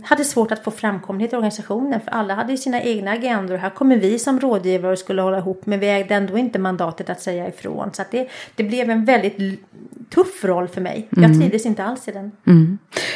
[0.04, 2.02] hade svårt att få framkomlighet i organisationen.
[2.02, 3.56] För alla hade sina egna agendor.
[3.58, 5.66] Här kommer vi som rådgivare och skulle hålla ihop.
[5.66, 7.90] Men vi ägde ändå inte mandatet att säga ifrån.
[7.94, 9.38] Så det, det blev en väldigt
[10.10, 11.08] tuff roll för mig.
[11.10, 12.32] Jag trivdes inte alls i den.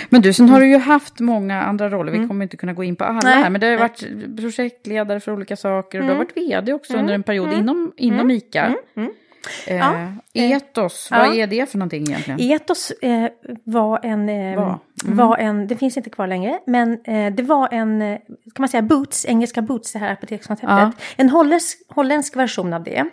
[0.09, 2.11] Men du, sen har du ju haft många andra roller.
[2.11, 3.23] Vi kommer inte kunna gå in på alla Mm.
[3.33, 3.43] Nej.
[3.43, 3.49] här.
[3.49, 4.03] Men det har ju varit
[4.41, 5.99] projektledare för olika saker.
[5.99, 6.27] Och du har Mm.
[6.27, 8.75] varit vd också under en period inom, inom ICA.
[9.67, 10.07] Eh, Ja.
[10.33, 11.17] Etos, Ja.
[11.17, 12.39] vad är det för någonting egentligen?
[12.39, 13.27] Etos eh,
[13.63, 14.79] var en, eh, Var.
[15.05, 18.69] var en, det finns inte kvar längre, men eh, det var en, eh, kan man
[18.69, 20.69] säga Boots, engelska Boots, det här apotekskonceptet.
[20.77, 20.91] Ja.
[21.15, 23.05] En holländsk, holländsk version av det,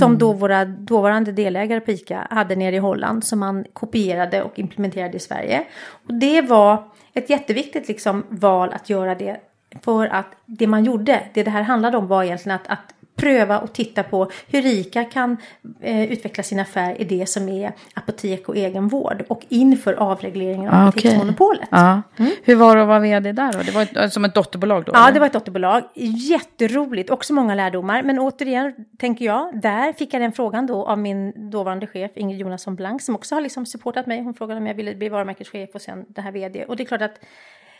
[0.00, 4.58] som då våra dåvarande delägare på ICA hade nere i Holland, som man kopierade och
[4.58, 5.64] implementerade i Sverige.
[6.08, 9.36] Och det var ett jätteviktigt liksom, val att göra det,
[9.84, 13.58] för att det man gjorde, det det här handlade om var egentligen att, att pröva
[13.58, 15.36] och titta på hur ICA kan
[15.80, 20.74] eh, utveckla sin affär i det som är apotek och egenvård och inför avregleringen av
[20.74, 21.68] Ah, apoteksmonopolet.
[21.70, 22.02] Ja.
[22.42, 23.58] Hur var det att vara vd där då?
[23.58, 24.92] Det var ett, som ett dotterbolag då?
[24.94, 25.12] Ja, eller?
[25.14, 25.82] det var ett dotterbolag.
[25.94, 28.02] Jätteroligt, också många lärdomar.
[28.02, 32.40] Men återigen, tänker jag, där fick jag den frågan då av min dåvarande chef Ingrid
[32.40, 34.22] Jonasson Blank som också har liksom supportat mig.
[34.22, 36.64] Hon frågade om jag ville bli varumärkeschef och sen det här vd.
[36.64, 37.20] Och det är klart att...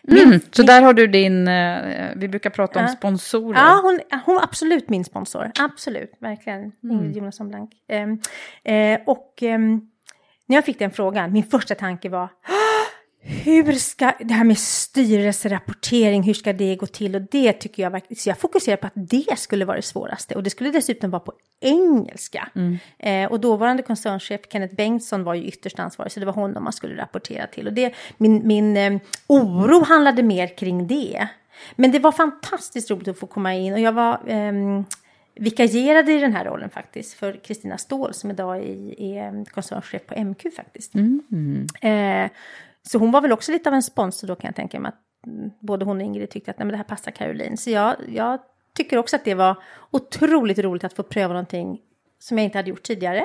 [0.09, 2.93] Mm, så där har du din, eh, vi brukar prata om Ja.
[2.93, 3.59] sponsorer.
[3.59, 5.51] Ja, hon, hon var absolut min sponsor.
[5.59, 6.61] Absolut, verkligen.
[6.61, 6.73] Mm.
[6.97, 7.71] Ingrid Jonasson Blank.
[7.89, 8.19] Ehm,
[8.65, 9.81] eh, och ehm,
[10.47, 12.29] när jag fick den frågan, min första tanke var
[13.27, 17.15] hur ska det här med styrelserapportering, hur ska det gå till?
[17.15, 20.35] Och det tycker jag verkligen, så jag fokuserar på att det skulle vara det svåraste.
[20.35, 22.49] Och det skulle dessutom vara på engelska.
[22.99, 26.73] Eh, och dåvarande koncernchef Kenneth Bengtsson var ju ytterst ansvarig, så det var honom man
[26.73, 27.67] skulle rapportera till.
[27.67, 31.29] Och det, min, min eh, oro handlade mer kring det.
[31.77, 34.85] Men det var fantastiskt roligt att få komma in och jag var ehm,
[35.35, 40.25] vikarierade i den här rollen faktiskt för Kristina Ståhl som idag är, är koncernchef på
[40.25, 40.95] MQ faktiskt.
[41.81, 42.31] Eh,
[42.89, 45.27] så hon var väl också lite av en sponsor då kan jag tänka mig att
[45.27, 47.57] mm, både hon och Ingrid tyckte att nej, men det här passar Caroline.
[47.57, 48.41] Så jag, jag
[48.77, 51.81] tycker också att det var otroligt roligt att få pröva någonting
[52.19, 53.25] som jag inte hade gjort tidigare.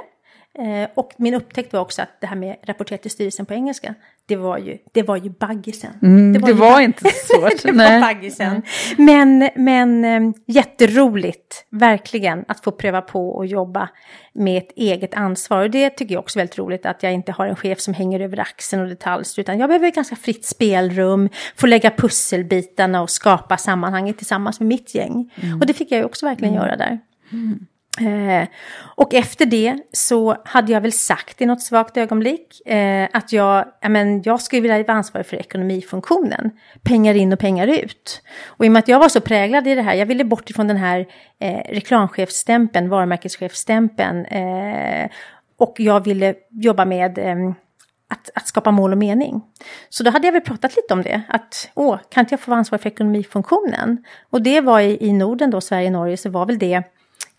[0.59, 3.95] Eh, och min upptäckt var också att det här med rapportera till styrelsen på engelska,
[4.25, 5.91] det var ju, det var ju baggisen.
[6.01, 7.63] Mm, det var, det var ju, inte svårt.
[7.63, 8.61] det var baggisen.
[8.97, 13.89] Men, men eh, jätteroligt, verkligen, att få pröva på och jobba
[14.33, 15.63] med ett eget ansvar.
[15.63, 17.93] Och det tycker jag också är väldigt roligt, att jag inte har en chef som
[17.93, 23.09] hänger över axeln och detaljstyr, utan jag behöver ganska fritt spelrum, få lägga pusselbitarna och
[23.09, 25.33] skapa sammanhanget tillsammans med mitt gäng.
[25.35, 25.59] Mm.
[25.59, 26.65] Och det fick jag ju också verkligen mm.
[26.65, 26.99] göra där.
[27.97, 28.47] Eh,
[28.95, 33.65] och efter det så hade jag väl sagt i något svagt ögonblick eh, att jag,
[33.89, 36.51] men jag skulle vilja vara ansvarig för ekonomifunktionen.
[36.83, 38.21] Pengar in och pengar ut.
[38.47, 40.49] Och i och med att jag var så präglad i det här, jag ville bort
[40.49, 41.07] ifrån den här
[41.39, 44.25] eh, reklamchefsstämpeln, varumärkeschefsstämpeln.
[44.25, 45.09] Eh,
[45.57, 47.35] och jag ville jobba med eh,
[48.09, 49.41] att, att, skapa mål och mening.
[49.89, 52.51] Så då hade jag väl pratat lite om det, att åh, kan inte jag få
[52.51, 54.03] vara ansvarig för ekonomifunktionen?
[54.29, 56.83] Och det var i, i Norden då, Sverige och Norge, så var väl det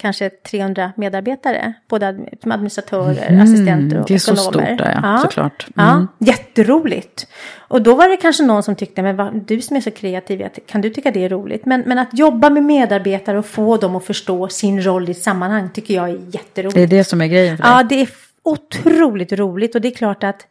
[0.01, 2.09] kanske 300 medarbetare, både
[2.41, 4.11] administratörer, mm, assistenter och ekonomer.
[4.11, 4.37] Det är ekonomer.
[4.37, 5.19] så stort där, ja, ja.
[5.19, 5.67] såklart.
[5.77, 5.89] Mm.
[5.89, 7.27] Ja, jätteroligt.
[7.59, 10.49] Och då var det kanske någon som tyckte, men vad, du som är så kreativ,
[10.67, 11.67] kan du tycka det är roligt?
[11.67, 15.71] Men, men att jobba med medarbetare och få dem att förstå sin roll i sammanhang
[15.71, 16.75] tycker jag är jätteroligt.
[16.75, 17.73] Det är det som är grejen för dig?
[17.73, 18.09] Ja, det är
[18.43, 20.47] otroligt roligt och det är klart att,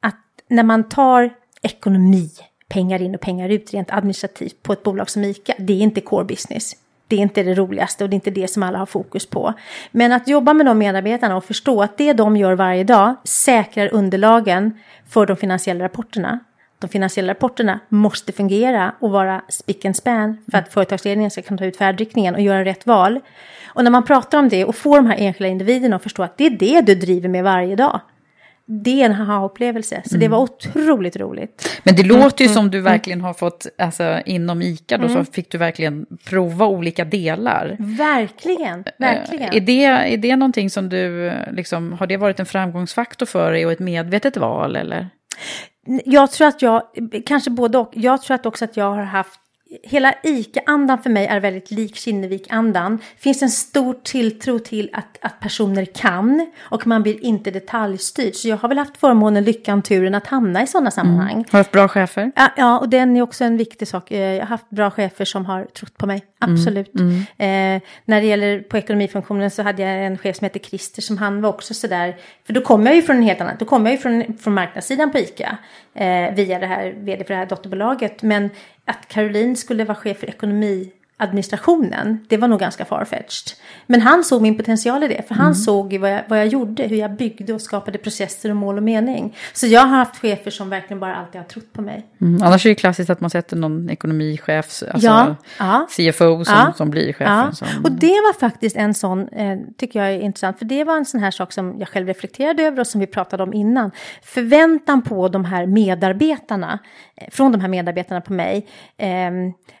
[0.00, 0.16] att
[0.48, 1.30] när man tar
[1.62, 2.30] ekonomi,
[2.68, 6.00] pengar in och pengar ut rent administrativt på ett bolag som ICA, det är inte
[6.00, 6.76] core business
[7.10, 9.54] det är inte det roligaste och det är inte det som alla har fokus på.
[9.90, 13.94] Men att jobba med de medarbetarna och förstå att det de gör varje dag säkrar
[13.94, 16.38] underlagen för de finansiella rapporterna.
[16.78, 21.58] De finansiella rapporterna måste fungera och vara spick and span för att företagsledningen ska kunna
[21.58, 23.20] ta ut färdriktningen och göra rätt val.
[23.66, 26.38] Och när man pratar om det och får de här enskilda individerna att förstå att
[26.38, 28.00] det är det du driver med varje dag
[28.72, 30.02] det är en aha-upplevelse.
[30.04, 30.20] Så mm.
[30.20, 31.80] det var otroligt roligt.
[31.82, 32.54] Men det låter ju mm.
[32.54, 32.92] som du mm.
[32.92, 35.24] verkligen har fått, alltså inom ICA då, mm.
[35.24, 37.76] så fick du verkligen prova olika delar.
[37.78, 39.54] Verkligen, eh, verkligen.
[39.54, 43.66] Är det, är det någonting som du, liksom, har det varit en framgångsfaktor för dig
[43.66, 45.08] och ett medvetet val eller?
[46.04, 46.82] Jag tror att jag,
[47.26, 49.40] kanske både och, jag tror att också att jag har haft
[49.82, 52.98] hela ICA-andan för mig är väldigt lik Kinnevik-andan.
[53.18, 58.34] Finns en stor tilltro till att, att personer kan och man blir inte detaljstyrd.
[58.34, 61.32] Så jag har väl haft förmånen, lyckan, turen att hamna i sådana sammanhang.
[61.32, 61.44] Mm.
[61.50, 62.32] Har du haft bra chefer?
[62.36, 64.10] Ja, ja, och den är också en viktig sak.
[64.10, 66.29] Eh, jag har haft bra chefer som har trott på mig, mm.
[66.40, 66.94] Absolut.
[66.94, 67.22] Mm.
[67.38, 67.76] Mm.
[67.76, 71.18] Eh, när det gäller på ekonomifunktionen så hade jag en chef som heter Christer som
[71.18, 73.86] han var också sådär, för då kom jag ju från en helt annan, då kom
[73.86, 75.58] jag ju från, från marknadssidan på ICA
[75.94, 78.22] eh, via det här, vd för det här dotterbolaget.
[78.22, 78.50] Men
[78.84, 80.26] att Caroline skulle vara chef för
[81.20, 83.56] ekonomiadministrationen, det var nog ganska farfetched.
[83.86, 85.54] Men han såg min potential i det, för han mm.
[85.54, 88.82] såg vad jag, vad jag gjorde, hur jag byggde och skapade processer och mål och
[88.82, 89.36] mening.
[89.52, 92.06] Så jag har haft chefer som verkligen bara alltid har trott på mig.
[92.20, 92.42] Mm.
[92.42, 96.72] Annars är det klassiskt att man sätter någon ekonomichef, alltså ja, ja, CFO som, ja,
[96.76, 97.54] som blir chefen.
[97.54, 97.84] Som...
[97.84, 101.04] Och det var faktiskt en sån, eh, tycker jag är intressant, för det var en
[101.04, 103.90] sån här sak som jag själv reflekterade över och som vi pratade om innan.
[104.22, 106.78] Förväntan på de här medarbetarna,
[107.16, 109.30] eh, från de här medarbetarna på mig, eh,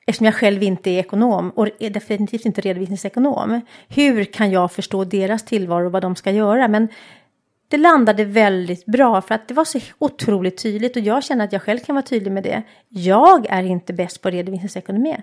[0.06, 3.60] eftersom jag själv inte är ekonom och är definitivt inte redovisningsekonom.
[3.88, 6.68] Hur kan jag förstå deras tillvaro och vad de ska göra?
[6.68, 6.88] Men
[7.70, 11.52] det landade väldigt bra för att det var så otroligt tydligt och jag känner att
[11.52, 12.62] jag själv kan vara tydlig med det.
[12.88, 15.16] Jag är inte bäst på redovisningsekonomi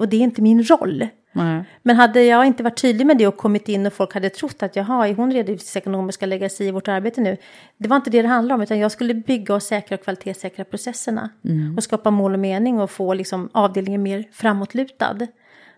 [0.00, 1.08] och det är inte min roll.
[1.34, 1.64] Mm.
[1.82, 4.62] Men hade jag inte varit tydlig med det och kommit in och folk hade trott
[4.62, 7.36] att jaha, är hon redovisningsekonom ska lägga sig i vårt arbete nu.
[7.76, 10.64] Det var inte det det handlade om utan jag skulle bygga och säkra och kvalitetssäkra
[10.64, 11.30] processerna.
[11.44, 11.76] Mm.
[11.76, 15.18] Och skapa mål och mening och få liksom avdelningen mer framåtlutad.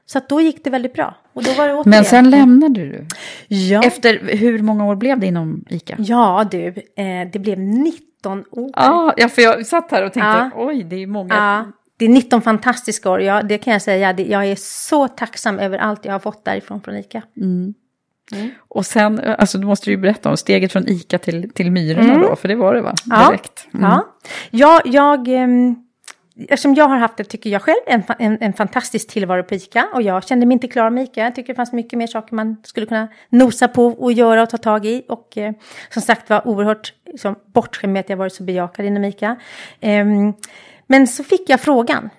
[0.06, 1.14] Så då gick det väldigt bra.
[1.32, 3.06] Och då var det Men sen lämnade du?
[3.48, 3.82] Ja.
[3.82, 5.96] Efter hur många år blev det inom ICA?
[5.98, 8.70] Ja du, eh, det blev 19 år.
[8.74, 10.50] Ah, ja, för jag satt här och tänkte, ja.
[10.56, 11.34] oj, det är många.
[11.34, 14.14] Ja, det är 19 fantastiska år, ja, det kan jag säga.
[14.18, 17.22] Jag är så tacksam över allt jag har fått därifrån från ICA.
[17.36, 17.74] Mm.
[18.32, 18.50] Mm.
[18.68, 22.20] Och sen, alltså du måste ju berätta om steget från ICA till, till Myrorna mm.
[22.20, 22.94] då, för det var det va?
[23.04, 23.66] Direkt.
[23.72, 24.06] Ja,
[24.50, 24.82] ja.
[24.84, 25.26] jag...
[25.26, 25.88] jag um,
[26.48, 29.88] eftersom jag har haft det, tycker jag själv, en, en, en, fantastisk tillvaro på ICA.
[29.94, 31.20] Och jag kände mig inte klar med ICA.
[31.20, 34.50] Jag tycker det fanns mycket mer saker man skulle kunna nosa på och göra och
[34.50, 35.04] ta tag i.
[35.08, 35.52] Och eh,
[35.90, 39.36] som sagt var oerhört liksom, bortskämd med att jag varit så bejakad inom ICA.
[39.80, 40.06] Eh,
[40.86, 42.10] men så fick jag frågan.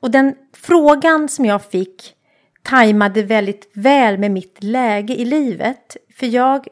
[0.00, 2.14] Och den frågan som jag fick
[2.62, 5.96] tajmade väldigt väl med mitt läge i livet.
[6.18, 6.66] För jag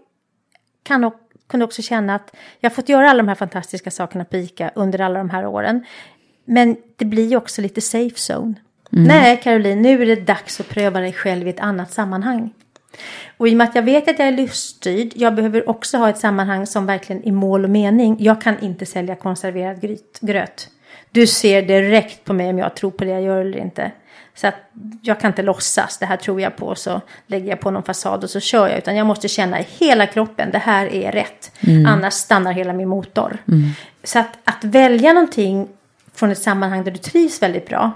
[0.83, 4.25] kan också kunde också känna att jag har fått göra alla de här fantastiska sakerna
[4.25, 5.85] på ICA under alla de här åren.
[6.45, 8.55] Men det blir ju också lite safe zone.
[8.93, 9.09] Mm.
[9.09, 12.53] Nej, Caroline, nu är det dags att pröva dig själv i ett annat sammanhang.
[13.37, 16.09] Och i och med att jag vet att jag är luststyrd, jag behöver också ha
[16.09, 18.17] ett sammanhang som verkligen är mål och mening.
[18.21, 20.69] Jag kan inte sälja konserverad gröt.
[21.11, 23.93] Du ser direkt på mig om jag tror på det jag gör eller inte.
[24.35, 24.55] Så att
[25.03, 28.25] jag kan inte låtsas, det här tror jag på, så lägger jag på någon fasad
[28.25, 28.79] och så kör jag.
[28.79, 31.53] Utan jag måste känna i hela kroppen, det här är rätt.
[31.87, 33.39] Annars stannar hela min motor.
[34.05, 35.69] Så att, att välja någonting
[36.15, 37.93] från ett sammanhang där du trivs väldigt bra.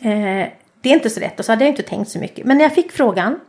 [0.00, 0.48] Eh,
[0.80, 2.46] det är inte så lätt och så hade jag inte tänkt så mycket.
[2.46, 3.40] Men när jag fick frågan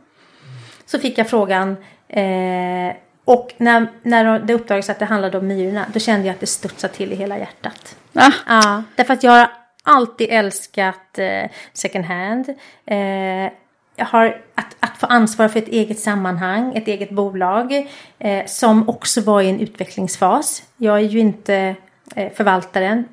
[0.86, 1.78] så fick jag frågan
[2.08, 6.40] eh, och när, när det uppdagades att det handlade om myrorna då kände jag att
[6.40, 7.96] det studsade till i hela hjärtat.
[8.14, 8.32] Ah.
[8.48, 9.52] Ja, därför att jag har
[9.84, 12.50] alltid älskat eh, second hand.
[12.86, 13.52] Eh,
[13.96, 18.90] jag har att, att få ansvar för ett eget sammanhang, ett eget bolag eh, som
[18.90, 20.64] också var i en utvecklingsfas.
[20.78, 21.76] Jag är ju inte
[22.16, 23.06] eh, förvaltaren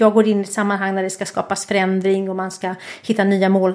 [0.00, 3.24] jag går in i ett sammanhang när det ska skapas förändring och man ska hitta
[3.24, 3.74] nya mål,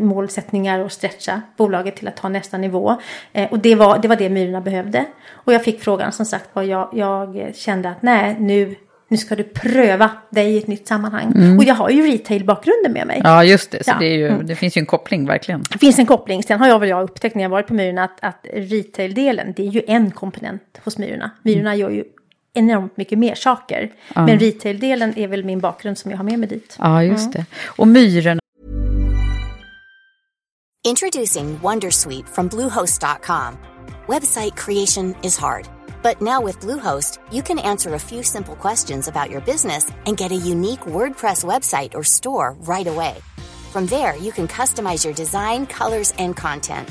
[0.00, 2.96] målsättningar och stretcha bolaget till att ta nästa nivå.
[3.32, 5.04] Eh, och det var, det var det Myrorna behövde.
[5.30, 8.74] Och jag fick frågan som sagt var, jag, jag kände att nej, nu,
[9.08, 11.56] nu ska du pröva dig i ett nytt sammanhang.
[11.58, 13.20] Och jag har ju retail-bakgrunden med mig.
[13.24, 13.84] Ja, just det.
[13.84, 13.96] Så Ja.
[13.98, 15.62] det, ju, det finns ju en koppling verkligen.
[15.72, 16.42] Det finns en koppling.
[16.42, 19.62] Sen har jag väl jag upptäckt när jag varit på Myrorna att, att retail-delen, det
[19.66, 21.30] är ju en komponent hos Myrorna.
[21.42, 22.04] Myrorna gör ju
[22.54, 23.92] enormt mycket mer saker.
[24.14, 26.76] Men retail-delen är väl min bakgrund som jag har med mig dit.
[26.78, 27.46] Ja, just det.
[27.66, 28.40] Och myrorna.
[30.86, 33.56] Introducing Wondersuite from Bluehost.com.
[34.06, 35.66] Website creation is hard,
[36.02, 40.18] but now with Bluehost, you can answer a few simple questions about your business and
[40.18, 43.14] get a unique WordPress website or store right away.
[43.72, 46.88] From there, you can customize your design, colors, and content.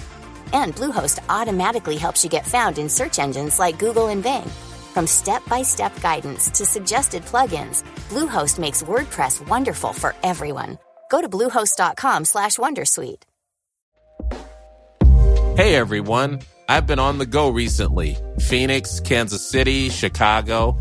[0.53, 4.49] And Bluehost automatically helps you get found in search engines like Google and Bing.
[4.93, 10.77] From step-by-step guidance to suggested plugins, Bluehost makes WordPress wonderful for everyone.
[11.09, 13.23] Go to bluehost.com/wondersuite.
[15.55, 20.75] Hey everyone, I've been on the go recently Phoenix, Kansas City, Chicago.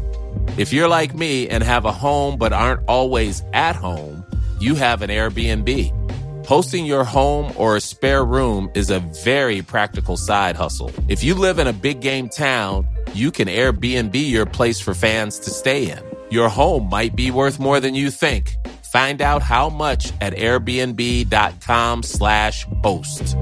[0.57, 4.25] If you're like me and have a home but aren't always at home,
[4.61, 6.47] you have an Airbnb.
[6.47, 10.91] Hosting your home or a spare room is a very practical side hustle.
[11.09, 15.41] If you live in a big game town, you can Airbnb your place for fans
[15.41, 16.03] to stay in.
[16.31, 18.57] Your home might be worth more than you think.
[18.93, 23.37] Find out how much at airbnb.com/slash host.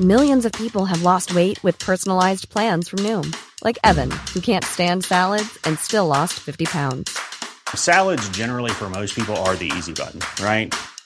[0.00, 4.64] Millions of people have lost weight with personalized plans from Noom, like Evan, who can't
[4.64, 7.16] stand salads and still lost 50 pounds.
[7.76, 10.74] Salads, generally, for most people, are the easy button, right?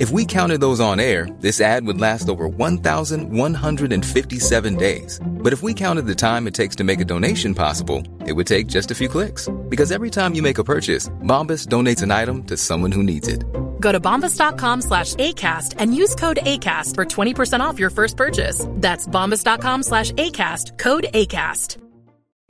[0.00, 5.20] If we counted those on air, this ad would last over 1,157 days.
[5.24, 8.48] But if we counted the time it takes to make a donation possible, it would
[8.48, 9.48] take just a few clicks.
[9.68, 13.28] Because every time you make a purchase, Bombas donates an item to someone who needs
[13.28, 13.44] it.
[13.78, 18.66] Go to bombas.com slash ACAST and use code ACAST for 20% off your first purchase.
[18.70, 21.76] That's bombas.com slash ACAST, code ACAST.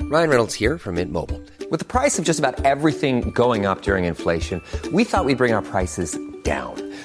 [0.05, 1.43] Ryan Reynolds here from Mint Mobile.
[1.71, 5.53] With the price of just about everything going up during inflation, we thought we'd bring
[5.53, 6.94] our prices down.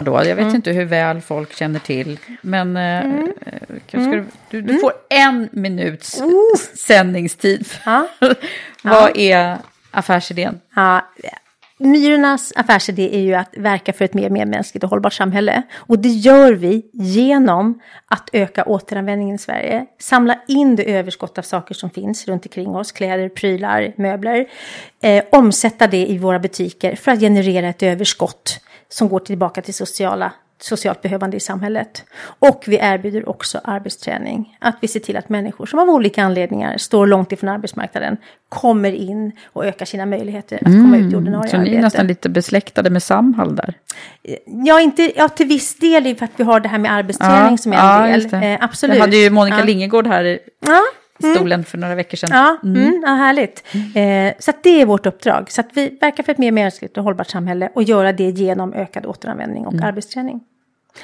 [0.00, 0.24] Då.
[0.24, 3.22] Jag vet inte hur väl folk känner till, men eh, eh,
[3.86, 6.22] kanske ska du, du, du får en minuts
[6.74, 7.68] sändningstid.
[7.84, 8.08] Ja.
[8.82, 9.56] Vad är
[9.90, 10.60] affärsidén?
[10.74, 11.02] Ja,
[11.78, 15.62] Myrornas affärsidé är ju att verka för ett mer medmänskligt och hållbart samhälle.
[15.76, 19.86] Och det gör vi genom att öka återanvändningen i Sverige.
[19.98, 24.46] Samla in det överskott av saker som finns runt omkring oss, kläder, prylar, möbler.
[25.02, 29.74] Eh, omsätta det i våra butiker för att generera ett överskott som går tillbaka till
[29.74, 32.04] sociala socialt behövande i samhället.
[32.38, 34.56] Och vi erbjuder också arbetsträning.
[34.60, 38.16] Att vi ser till att människor som av olika anledningar står långt ifrån arbetsmarknaden
[38.48, 41.80] kommer in och ökar sina möjligheter att komma ut i ordinarie Så ni är arbete.
[41.82, 43.74] nästan lite besläktade med Samhall där?
[44.46, 47.72] Ja, inte, ja, till viss del för att vi har det här med arbetsträning som
[47.72, 48.20] är en del.
[48.20, 48.36] just det.
[48.46, 48.96] Eh, absolut.
[48.96, 49.64] Jag hade ju Monica ja.
[49.64, 50.80] Lingegård här Ja.
[51.18, 52.28] Stolen för några veckor sedan.
[52.32, 53.02] Ja, mm.
[53.06, 53.64] ja härligt.
[53.74, 55.50] Eh, så det är vårt uppdrag.
[55.50, 58.74] Så att vi verkar för ett mer mänskligt och hållbart samhälle och göra det genom
[58.74, 59.84] ökad återanvändning och Mm.
[59.84, 60.40] arbetsträning.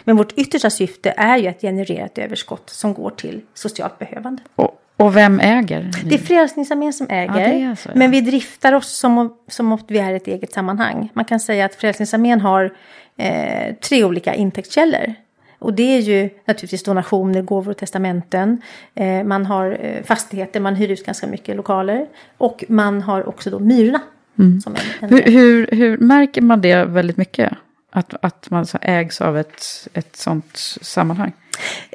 [0.05, 4.43] Men vårt yttersta syfte är ju att generera ett överskott som går till socialt behövande.
[4.55, 5.91] Och Och vem äger?
[6.05, 7.53] Det är Frälsningsarmén som äger.
[7.69, 7.93] Ja, så, ja.
[7.95, 11.09] Men vi driftar oss som om, som om vi är ett eget sammanhang.
[11.13, 12.73] Man kan säga att Frälsningsarmén har
[13.17, 15.15] eh, tre olika intäktskällor.
[15.63, 18.63] Och det är ju naturligtvis donationer, gåvor och testamenten.
[18.95, 22.07] Eh, man har eh, fastigheter, man hyr ut ganska mycket lokaler.
[22.39, 24.01] Och man har också då Myrorna.
[24.37, 27.53] Som en, en Hur, hur, hur märker man det väldigt mycket?
[27.91, 31.33] Att, att man ägs av ett, ett sånt sammanhang?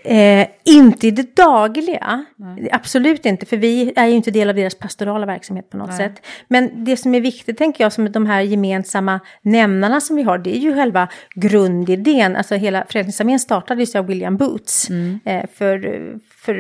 [0.04, 2.26] Eh, inte i det dagliga,
[2.72, 5.98] absolut inte, för vi är ju inte del av deras pastorala verksamhet på något Nej.
[5.98, 6.26] sätt.
[6.48, 10.38] Men det som är viktigt, tänker jag, som de här gemensamma nämnarna som vi har,
[10.38, 12.36] det är ju själva grundidén.
[12.36, 14.90] Alltså hela Frälsningsarmén startades av William Boots
[15.26, 15.80] eh, för,
[16.30, 16.54] för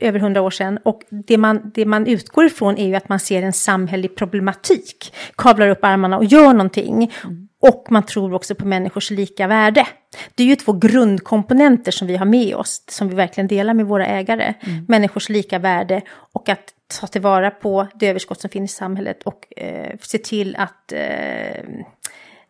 [0.00, 0.78] över hundra år sedan.
[0.84, 5.14] Och det man, det man utgår ifrån är ju att man ser en samhällelig problematik,
[5.36, 7.12] kavlar upp armarna och gör någonting.
[7.60, 9.86] Och man tror också på människors lika värde.
[10.34, 13.86] Det är ju två grundkomponenter som vi har med oss, som vi verkligen delar med
[13.86, 14.54] våra ägare.
[14.88, 16.02] Människors lika värde
[16.32, 20.56] och att ta tillvara på det överskott som finns i samhället och eh, se till
[20.56, 21.62] att eh,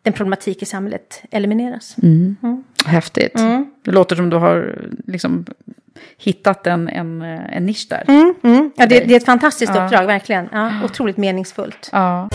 [0.01, 1.95] den problematik i samhället elimineras.
[2.03, 2.35] Mm.
[2.85, 3.33] Häftigt.
[3.83, 5.45] Det låter som du har liksom
[6.17, 8.03] hittat en, en, en nisch där.
[8.07, 8.71] Mm, mm.
[8.75, 9.85] Ja, det, det är ett fantastiskt Ja.
[9.85, 10.49] uppdrag, verkligen.
[10.51, 11.89] Ja, otroligt meningsfullt.
[11.91, 12.29] Ja.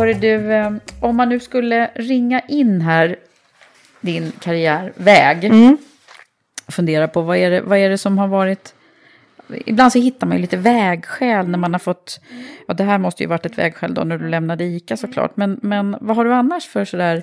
[0.00, 3.16] Hörru du, eh, om man nu skulle ringa in här
[4.00, 5.44] din karriärväg.
[5.44, 5.76] Mm.
[6.68, 8.74] Fundera på vad är, det, vad är det som har varit...
[9.66, 12.20] Ibland så hittar man ju lite vägskäl när man har fått...
[12.68, 15.36] Ja, det här måste ju varit ett vägskäl då när du lämnade ICA såklart.
[15.36, 17.22] Men, men vad har du annars för sådär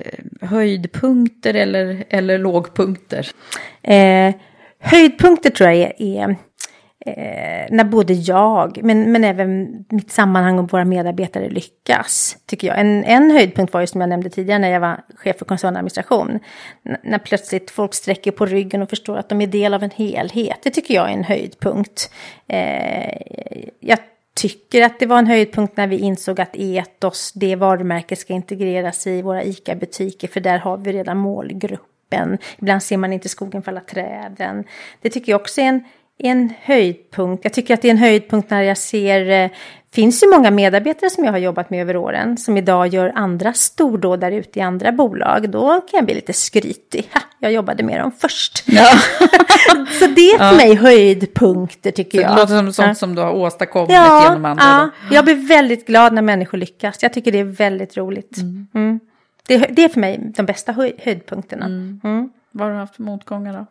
[0.00, 3.30] eh, höjdpunkter eller, eller lågpunkter?
[3.82, 4.34] Eh,
[4.78, 6.36] höjdpunkter tror jag är, är
[7.06, 12.80] eh, när både jag, men, men även mitt sammanhang och våra medarbetare lyckas, tycker jag.
[12.80, 16.40] En, en höjdpunkt var ju som jag nämnde tidigare när jag var chef för koncernadministration.
[16.84, 19.90] N- när plötsligt folk sträcker på ryggen och förstår att de är del av en
[19.90, 20.58] helhet.
[20.62, 22.10] Det tycker jag är en höjdpunkt.
[22.48, 23.16] Eh,
[23.80, 23.98] jag
[24.34, 29.06] tycker att det var en höjdpunkt när vi insåg att Etos, det varumärket, ska integreras
[29.06, 32.38] i våra ICA-butiker, för där har vi redan målgruppen.
[32.58, 34.64] Ibland ser man inte skogen för alla träden.
[35.00, 35.84] Det tycker jag också är en,
[36.18, 37.44] en höjdpunkt.
[37.44, 39.50] Jag tycker att det är en höjdpunkt när jag ser, eh,
[39.94, 43.52] finns ju många medarbetare som jag har jobbat med över åren, som idag gör andra
[43.52, 45.50] stordåd där ute i andra bolag.
[45.50, 47.08] Då kan jag bli lite skrytig.
[47.14, 48.58] Ha, jag jobbade med dem först.
[49.98, 52.30] Så det är för mig höjdpunkter tycker Så jag.
[52.30, 52.94] det låter som sånt Ja.
[52.94, 54.62] som du har åstadkommit Ja, genom andra.
[54.64, 55.14] ja, då.
[55.14, 57.02] jag blir väldigt glad när människor lyckas.
[57.02, 58.36] Jag tycker det är väldigt roligt.
[58.74, 59.00] Mm.
[59.46, 61.66] Det, är- det är för mig de bästa höj, höjdpunkterna.
[61.66, 62.30] Mm.
[62.50, 63.66] Vad har du haft för motgångar då?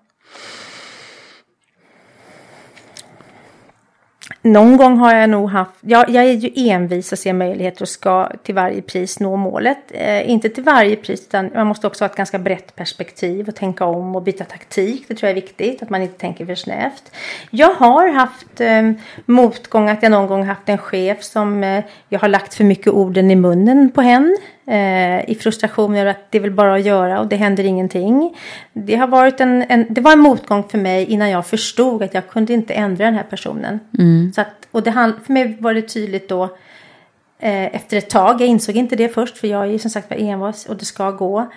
[4.46, 7.90] Någon gång har jag nog haft, jag, jag är ju envis och ser möjligheter och
[7.90, 9.78] ska till varje pris nå målet.
[9.92, 13.56] Eh, inte till varje pris, utan man måste också ha ett ganska brett perspektiv och
[13.56, 15.06] tänka om och byta taktik.
[15.08, 17.12] Det tror jag är viktigt, att man inte tänker för snävt.
[17.50, 18.92] Jag har haft eh,
[19.26, 22.94] motgång, att jag någon gång haft en chef som eh, jag har lagt för mycket
[22.94, 24.38] orden i munnen på hen.
[24.66, 28.38] Eh, I frustration över att det är väl bara att göra och det händer ingenting.
[28.74, 32.14] Det har varit en, en, det var en motgång för mig innan jag förstod att
[32.14, 33.80] jag kunde inte ändra den här personen.
[34.36, 36.44] Så att, och det, hand- för mig var det tydligt då
[37.40, 40.10] eh, efter ett tag, jag insåg inte det först för jag är ju som sagt
[40.10, 41.52] var envas och det ska gå.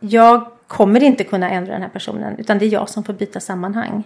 [0.00, 3.40] Jag kommer inte kunna ändra den här personen utan det är jag som får byta
[3.40, 4.02] sammanhang.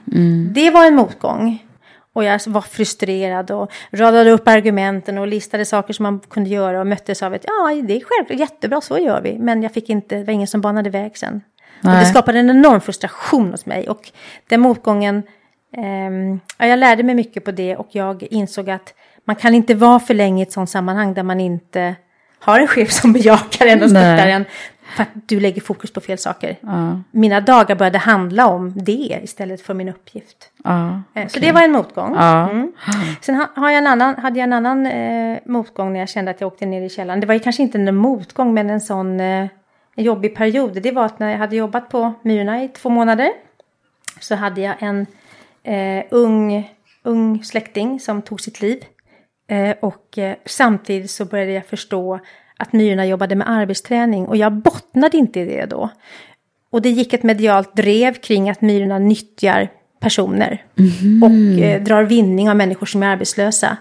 [0.54, 1.64] Det var en motgång.
[2.12, 6.80] Och jag var frustrerad och radade upp argumenten och listade saker som man kunde göra
[6.80, 9.38] och möttes av ett ja, det är självklart jättebra, så gör vi.
[9.38, 11.42] Men jag fick inte, det var ingen som banade väg sen.
[11.84, 13.88] Och det skapade en enorm frustration hos mig.
[13.88, 14.12] Och
[14.48, 15.22] den motgången,
[16.58, 18.94] ja, jag lärde mig mycket på det och jag insåg att
[19.24, 21.94] man kan inte vara för länge i ett sådant sammanhang där man inte
[22.40, 24.44] har en chef som bejakar en och stöttar en.
[24.96, 26.56] För att du lägger fokus på fel saker.
[27.10, 30.50] Mina dagar började handla om det istället för min uppgift.
[30.64, 32.14] Ja, Eh, Så det var en motgång.
[32.14, 32.50] Ja.
[32.50, 32.72] Mm.
[33.20, 36.30] Sen ha, har jag en annan, hade jag en annan eh, motgång när jag kände
[36.30, 37.20] att jag åkte ner i källaren.
[37.20, 39.46] Det var ju kanske inte en motgång men en sån eh,
[39.96, 40.82] jobbig period.
[40.82, 43.30] Det var att när jag hade jobbat på Myrorna i två månader
[44.20, 45.06] så hade jag en
[45.62, 46.70] eh, ung,
[47.02, 48.84] ung släkting som tog sitt liv.
[49.50, 52.20] Eh, och eh, samtidigt så började jag förstå
[52.58, 55.90] att Myrorna jobbade med arbetsträning och jag bottnade inte i det då.
[56.70, 59.68] Och det gick ett medialt drev kring att Myrorna nyttjar
[60.00, 60.64] personer
[61.22, 63.76] och eh, drar vinning av människor som är arbetslösa.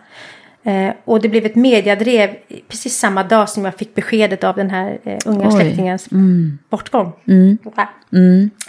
[0.64, 2.36] Eh, och det blev ett mediadrev
[2.68, 5.52] precis samma dag som jag fick beskedet av den här eh, unga Oj.
[5.52, 6.08] släktingens
[6.70, 7.14] bortgång.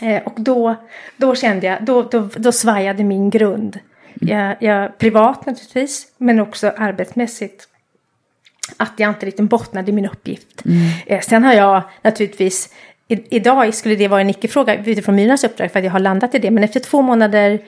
[0.01, 0.75] Eh, och då,
[1.17, 3.79] då kände jag, då, då, då svajade min grund.
[4.15, 7.69] Jag, jag, privat naturligtvis, men också arbetsmässigt.
[8.77, 10.63] Att jag inte riktigt bottnade i min uppgift.
[11.07, 12.75] Eh, sen har jag naturligtvis,
[13.09, 16.35] i, idag skulle det vara en icke-fråga utifrån Myrornas uppdrag för att jag har landat
[16.35, 17.59] i det, men efter två månader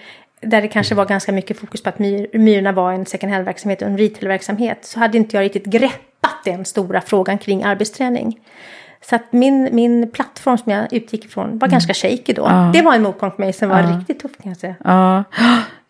[0.41, 3.83] där det kanske var ganska mycket fokus på att myr, Myrorna var en second hand-verksamhet
[3.83, 8.39] och en retail-verksamhet så hade inte jag riktigt greppat den stora frågan kring arbetsträning.
[9.03, 12.43] Så att min, min plattform som jag utgick ifrån var ganska shaky då.
[12.43, 12.71] Ja.
[12.75, 13.99] Det var en motgång för mig som var Ja.
[13.99, 14.75] riktigt tuff kan jag säga.
[14.85, 15.25] Ja.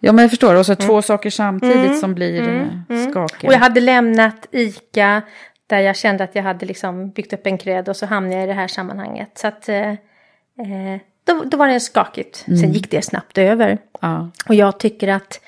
[0.01, 0.55] Ja, men jag förstår.
[0.55, 0.86] Och så Mm.
[0.86, 3.11] två saker samtidigt som blir mm.
[3.11, 3.48] skakiga.
[3.48, 5.22] Och jag hade lämnat ICA
[5.66, 8.44] där jag kände att jag hade liksom byggt upp en cred och så hamnade jag
[8.44, 9.30] i det här sammanhanget.
[9.38, 12.36] Så att eh, eh, då, då var det skakigt.
[12.36, 13.78] Sen gick det snabbt över.
[14.01, 14.30] Ja.
[14.48, 15.40] Och jag tycker att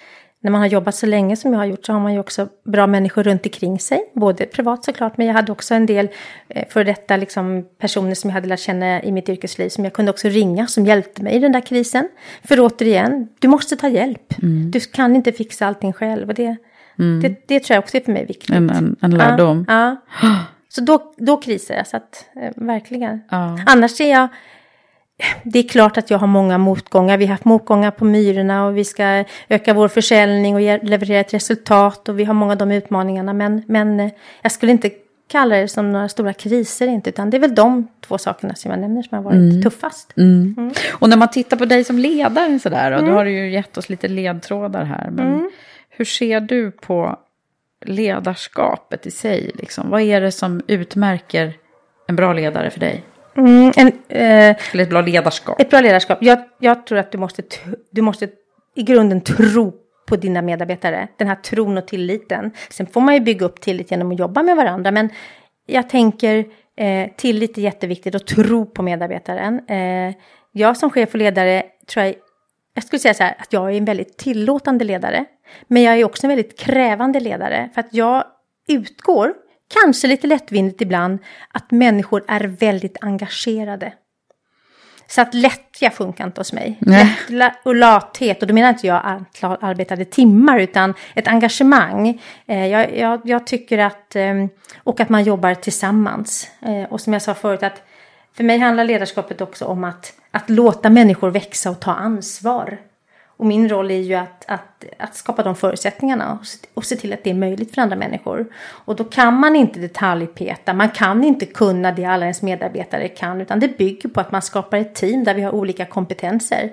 [0.45, 2.49] när man har jobbat så länge som jag har gjort så har man ju också
[2.64, 4.01] bra människor runt omkring sig.
[4.14, 6.09] Både privat såklart, men jag hade också en del
[6.49, 9.93] eh, för detta liksom, personer som jag hade lärt känna i mitt yrkesliv som jag
[9.93, 12.09] kunde också ringa som hjälpte mig i den där krisen.
[12.45, 14.34] För återigen, du måste ta hjälp.
[14.70, 16.28] Du kan inte fixa allting själv.
[16.28, 16.57] Och det,
[17.22, 18.57] det, det tror jag också är för mig viktigt.
[18.57, 19.64] En, en, en lärdom.
[19.68, 20.36] Ja, ja.
[20.68, 23.20] Så då, då krisar jag, så att eh, verkligen.
[23.30, 23.59] Ja.
[23.66, 24.28] Annars är jag...
[25.44, 27.18] Det är klart att jag har många motgångar.
[27.18, 31.34] Vi har haft motgångar på Myrorna och vi ska öka vår försäljning och leverera ett
[31.34, 32.08] resultat.
[32.08, 33.32] Och vi har många av de utmaningarna.
[33.32, 34.10] Men, men eh,
[34.42, 34.90] jag skulle inte
[35.28, 37.10] kalla det som några stora kriser inte.
[37.10, 40.16] Utan det är väl de två sakerna som jag nämner som har varit tuffast.
[40.16, 40.72] Mm.
[40.92, 43.78] Och när man tittar på dig som ledare sådär, och då har du ju gett
[43.78, 45.10] oss lite ledtrådar här.
[45.10, 45.50] Men
[45.90, 47.18] hur ser du på
[47.84, 49.50] ledarskapet i sig?
[49.54, 49.90] Liksom?
[49.90, 51.52] Vad är det som utmärker
[52.08, 53.04] en bra ledare för dig?
[53.37, 55.61] Mm, en, eh, Eller ett bra ledarskap?
[55.61, 56.18] Ett bra ledarskap.
[56.20, 57.43] Jag, jag tror att du måste,
[57.91, 58.28] du måste
[58.74, 59.72] i grunden tro
[60.09, 61.09] på dina medarbetare.
[61.16, 62.51] Den här tron och tilliten.
[62.70, 64.91] Sen får man ju bygga upp tillit genom att jobba med varandra.
[64.91, 65.09] Men
[65.66, 66.45] jag tänker
[66.76, 69.68] eh, tillit är jätteviktigt och tro på medarbetaren.
[69.68, 70.14] Eh,
[70.53, 72.14] jag som chef och ledare tror jag,
[72.74, 75.24] jag skulle säga så här att jag är en väldigt tillåtande ledare.
[75.66, 77.70] Men jag är också en väldigt krävande ledare.
[77.74, 78.24] För att jag
[78.68, 79.35] utgår,
[79.83, 81.18] kanske lite lättvindigt ibland,
[81.49, 83.93] att människor är väldigt engagerade.
[85.07, 86.79] Så att lättja funkar inte hos mig.
[86.81, 87.05] Nej.
[87.05, 92.20] Lättla och lathet, och då menar inte jag antal arbetade timmar, utan ett engagemang.
[92.47, 94.35] Eh, jag, jag, jag tycker att, eh,
[94.77, 96.49] och att man jobbar tillsammans.
[96.62, 97.83] Eh, och som jag sa förut, att
[98.37, 102.79] för mig handlar ledarskapet också om att, att låta människor växa och ta ansvar.
[103.43, 106.97] Och min roll är ju att, att, att skapa de förutsättningarna och, se- och se
[106.97, 108.47] till att det är möjligt för andra människor.
[108.62, 113.40] Och då kan man inte detaljpeta, man kan inte kunna det alla ens medarbetare kan,
[113.40, 116.70] utan det bygger på att man skapar ett team där vi har olika kompetenser.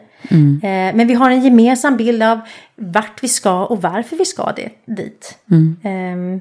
[0.63, 2.39] Eh, men vi har en gemensam bild av
[2.75, 5.37] vart vi ska och varför vi ska det, dit.
[5.83, 6.39] Ehm,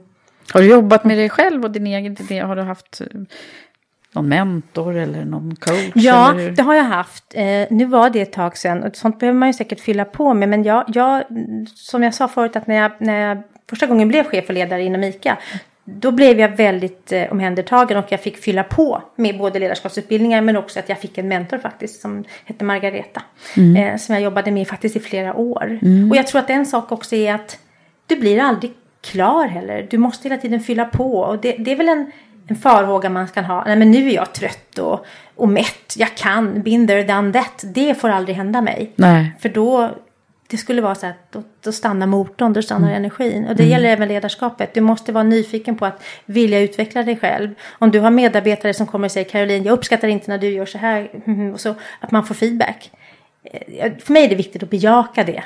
[0.52, 2.40] Har du jobbat med dig själv och din egen idé?
[2.40, 3.06] Har du haft eh,
[4.12, 5.92] någon mentor eller någon coach?
[5.94, 7.24] Ja, eller det har jag haft.
[7.34, 10.34] Eh, nu var det ett tag sedan och sånt behöver man ju säkert fylla på
[10.34, 10.48] med.
[10.48, 11.24] Men jag, jag
[11.74, 14.82] som jag sa förut att när jag, när jag första gången blev chef och ledare
[14.82, 15.38] inom ICA.
[15.84, 20.56] Då blev jag väldigt eh, omhändertagen och jag fick fylla på med både ledarskapsutbildningar men
[20.56, 23.22] också att jag fick en mentor faktiskt som hette Margareta.
[23.56, 25.78] Eh, som jag jobbade med faktiskt i flera år.
[26.10, 27.58] Och jag tror att en sak också är att
[28.06, 29.86] du blir aldrig klar heller.
[29.90, 31.18] Du måste hela tiden fylla på.
[31.18, 32.12] Och det, det är väl en,
[32.48, 33.64] en farhåga man kan ha.
[33.66, 35.94] Nej men nu är jag trött och, och mätt.
[35.96, 37.64] Jag kan, there, done that.
[37.74, 38.92] Det får aldrig hända mig.
[38.96, 39.32] Nej.
[39.40, 39.90] För då,
[40.50, 43.46] det skulle vara så att då, då stannar motorn, då stannar energin.
[43.46, 44.74] Och det gäller även ledarskapet.
[44.74, 47.54] Du måste vara nyfiken på att vilja utveckla dig själv.
[47.78, 50.66] Om du har medarbetare som kommer och säger Caroline, jag uppskattar inte när du gör
[50.66, 51.10] så här.
[51.24, 52.90] mhm, Och så att man får feedback.
[53.44, 55.42] Eh, För mig är det viktigt att bejaka det.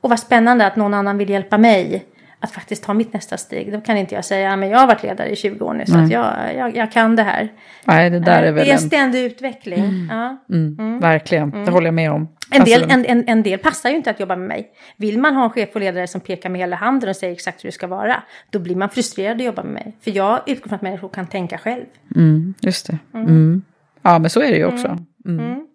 [0.00, 2.06] Och vad spännande att någon annan vill hjälpa mig
[2.40, 3.72] att faktiskt ta mitt nästa steg.
[3.72, 5.86] Då kan inte jag säga, "Ja, men jag har varit ledare i 20 år nu
[5.86, 7.48] så jag, jag, jag kan det här.
[7.84, 8.88] Nej, det där är väl det är en en...
[8.88, 10.08] ständig utveckling.
[10.10, 10.36] Ja.
[10.50, 12.28] Mm, Verkligen, det håller jag med om.
[12.50, 14.70] En del, Alltså, en, en, en del passar ju inte att jobba med mig.
[14.96, 17.64] Vill man ha en chef och ledare som pekar med hela handen och säger exakt
[17.64, 19.96] hur det ska vara, då blir man frustrerad att jobba med mig.
[20.00, 21.84] För jag utgår från att människor kan tänka själv.
[22.16, 22.98] mm, just det.
[23.14, 23.62] Mm.
[24.02, 24.98] Ja, men så är det ju också.
[25.28, 25.66] Mm.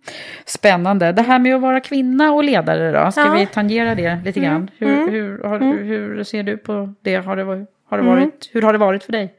[0.45, 1.11] Spännande.
[1.11, 3.33] Det här med att vara kvinna och ledare då, ska Ja.
[3.33, 4.69] vi tangera det lite grann?
[4.77, 7.15] Hur, hur, har, hur ser du på det?
[7.15, 7.43] Har det,
[7.89, 9.33] har det varit, Hur har det varit för dig?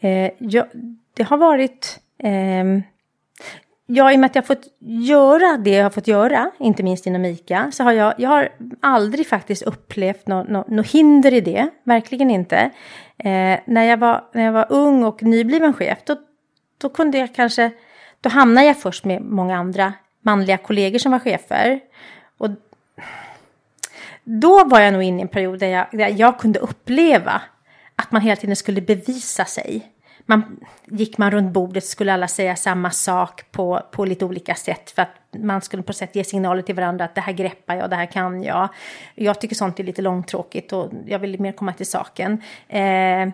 [0.00, 0.66] Eh, ja,
[1.16, 1.98] det har varit...
[2.18, 2.82] ehm,
[3.86, 6.82] ja, i och med att jag har fått göra det jag har fått göra, inte
[6.82, 8.48] minst inom ICA, så har jag, jag har
[8.80, 11.68] aldrig faktiskt upplevt något nå, nå hinder i det.
[11.84, 12.56] Verkligen inte.
[13.18, 16.16] Eh, när, jag var, när jag var ung och nybliven chef, då,
[16.78, 17.70] då kunde jag kanske...
[18.26, 21.80] Då hamnade jag först med många andra manliga kollegor som var chefer.
[22.38, 22.50] Och
[24.24, 27.42] då var jag nog inne i en period där jag, där jag kunde uppleva
[27.96, 29.92] att man hela tiden skulle bevisa sig
[30.26, 34.90] man, gick man runt bordet skulle alla säga samma sak på, på lite olika sätt
[34.90, 35.08] för att
[35.38, 38.06] man skulle på sätt ge signaler till varandra att det här greppar jag, det här
[38.06, 38.68] kan jag.
[39.14, 42.42] Jag tycker sånt är lite långtråkigt och jag vill mer komma till saken.
[42.68, 43.28] Eh,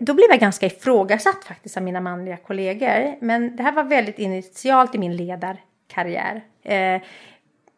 [0.00, 3.24] då blev jag ganska ifrågasatt faktiskt av mina manliga kollegor.
[3.24, 6.42] Men det här var väldigt initialt i min ledarkarriär.
[6.62, 7.02] Eh,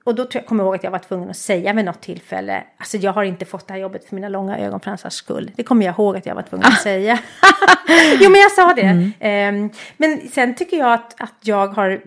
[0.06, 2.96] och då kommer jag ihåg att jag var tvungen att säga vid något tillfälle, alltså
[2.96, 5.50] jag har inte fått det här jobbet för mina långa ögonfransars skull.
[5.56, 7.18] Det kommer jag ihåg att jag var tvungen att säga.
[8.20, 9.12] jo men jag sa det.
[9.20, 9.64] Mm.
[9.64, 12.00] Um, men sen tycker jag att, att jag har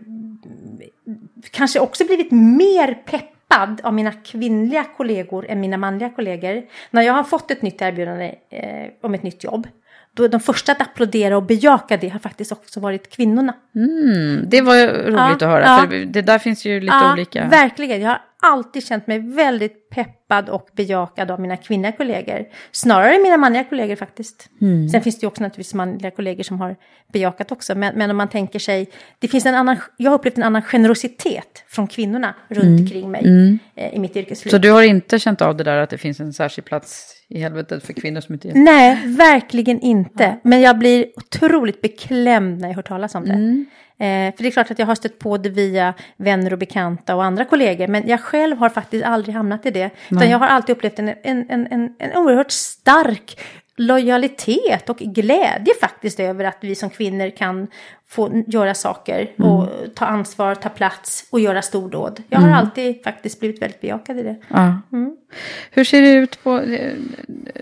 [1.51, 6.63] kanske också blivit mer peppad av mina kvinnliga kollegor än mina manliga kollegor.
[6.91, 9.67] När jag har fått ett nytt erbjudande eh, om ett nytt jobb
[10.13, 13.53] då de första att applådera och bejaka det har faktiskt också varit kvinnorna.
[13.75, 15.87] Mm, det var roligt ja, att höra, ja.
[15.89, 17.47] för det där finns ju lite ja, olika.
[17.47, 22.45] Verkligen, jag har alltid känt mig väldigt peppad och bejakad av mina kvinnliga kollegor.
[22.71, 24.49] Snarare mina manliga kollegor faktiskt.
[24.61, 24.89] Mm.
[24.89, 26.75] Sen finns det ju också naturligtvis manliga kollegor som har
[27.13, 27.75] bejakat också.
[27.75, 28.89] Men, men om man tänker sig,
[29.19, 32.79] det finns en annan, jag har upplevt en annan generositet från kvinnorna runt mm.
[32.79, 33.59] omkring mig mm.
[33.75, 34.51] eh, i mitt yrkesliv.
[34.51, 37.39] Så du har inte känt av det där att det finns en särskild plats i
[37.39, 38.53] helvetet för kvinnor som inte är...
[38.53, 40.23] Nej, verkligen inte.
[40.23, 40.35] Ja.
[40.43, 43.33] Men jag blir otroligt beklämd när jag hör talas om det.
[43.33, 43.65] Mm.
[43.97, 47.15] Eh, för det är klart att jag har stött på det via vänner och bekanta
[47.15, 47.87] och andra kollegor.
[47.87, 49.89] Men jag själv har faktiskt aldrig hamnat i det.
[50.09, 51.15] Utan jag har alltid upplevt en, en,
[51.49, 53.39] en, en, en oerhört stark
[53.79, 57.67] lojalitet och glädje faktiskt över att vi som kvinnor kan
[58.07, 59.89] få göra saker och mm.
[59.95, 62.23] ta ansvar, ta plats och göra stordåd.
[62.29, 62.59] Jag har mm.
[62.59, 64.35] alltid faktiskt blivit väldigt bejakad i det.
[64.47, 64.81] Ja.
[64.91, 65.15] Mm.
[65.71, 66.93] Hur ser det ut på, eh,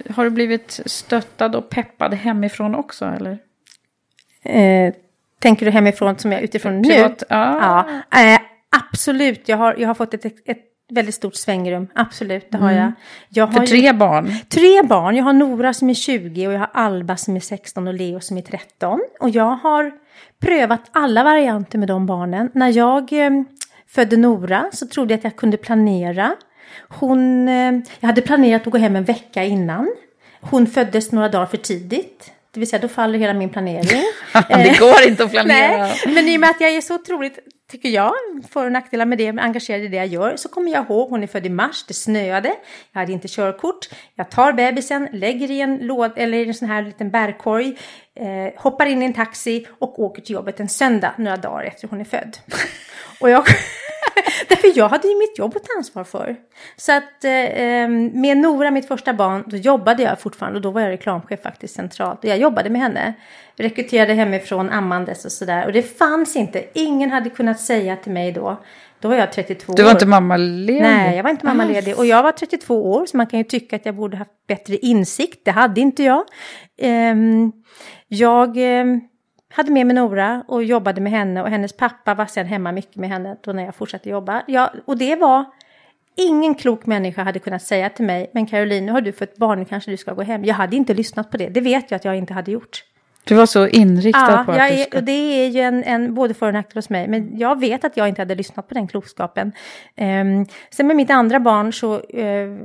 [0.10, 3.38] har du blivit stöttad och peppad hemifrån också eller?
[4.44, 4.94] Eh,
[5.40, 7.36] tänker du hemifrån som jag utifrån Privat, nu?
[7.36, 7.86] Ja.
[8.12, 8.34] ja.
[8.34, 8.40] Eh,
[8.92, 12.84] absolut, jag har, jag har fått ett, ett väldigt stort svängrum, absolut, det har mm.
[12.84, 12.92] jag.
[13.30, 14.34] jag har För tre ju, barn?
[14.50, 17.88] Tre barn, jag har Nora som är 20 och jag har Alba som är 16
[17.88, 19.00] och Leo som är 13.
[19.20, 19.92] Och jag har
[20.40, 22.50] prövat alla varianter med de barnen.
[22.54, 23.32] När jag eh,
[23.88, 26.36] födde Nora så trodde jag att jag kunde planera.
[26.90, 29.96] Hon, eh, jag hade planerat att gå hem en vecka innan.
[30.42, 32.32] Hon föddes några dagar för tidigt.
[32.52, 34.04] Det vill säga då faller hela min planering.
[34.48, 35.78] det går inte att planera.
[35.78, 37.40] Nej, men i och med att jag är så otroligt,
[37.72, 38.14] tycker jag,
[38.50, 41.24] för och nackdelar med det, engagerad i det jag gör, så kommer jag ihåg, hon
[41.24, 42.54] är född i mars, det snöade,
[42.92, 46.68] jag hade inte körkort, jag tar bebisen, lägger i en låd, eller i en sån
[46.68, 47.78] här liten bärkorg,
[48.16, 51.88] eh, hoppar in i en taxi och åker till jobbet en söndag, några dagar efter
[51.88, 52.38] hon är född.
[53.20, 53.44] och jag...
[54.50, 56.36] Därför jag hade ju mitt jobb att ta ansvar för.
[56.76, 60.72] Så att eh, ehm, med Nora, mitt första barn, då jobbade jag fortfarande och då
[60.72, 62.20] var jag reklamchef faktiskt centralt.
[62.20, 63.14] Och jag jobbade med henne.
[63.56, 65.66] Rekryterade hemifrån ammandes och sådär.
[65.66, 68.58] Och det fanns inte, ingen hade kunnat säga till mig då
[69.00, 69.78] då var jag 32 år.
[69.78, 70.82] Du var inte mammaledig?
[70.82, 71.98] Nej, jag var inte mammaledig.
[71.98, 74.78] Och jag var 32 år, så man kan ju tycka att jag borde haft bättre
[74.78, 75.46] insikt.
[75.46, 76.24] Det hade inte jag.
[76.82, 77.52] Um,
[78.08, 79.02] jag um,
[79.50, 82.96] hade med mig Nora och jobbade med henne och hennes pappa var sen hemma mycket
[82.96, 84.44] med henne då när jag fortsatte jobba.
[84.48, 85.46] Ja, och det var
[86.16, 89.60] ingen klok människa hade kunnat säga till mig, men Caroline, nu har du fått barn,
[89.60, 90.46] nu kanske du ska gå hem.
[90.46, 92.84] Jag hade inte lyssnat på det, det vet jag att jag inte hade gjort.
[93.28, 94.98] Du var så inriktad ja, på att jag du ska...
[94.98, 97.08] och det är ju en, en både för och nackdel hos mig.
[97.08, 99.52] Men jag vet att jag inte hade lyssnat på den klokskapen.
[99.96, 102.58] Um, sen med mitt andra barn så uh,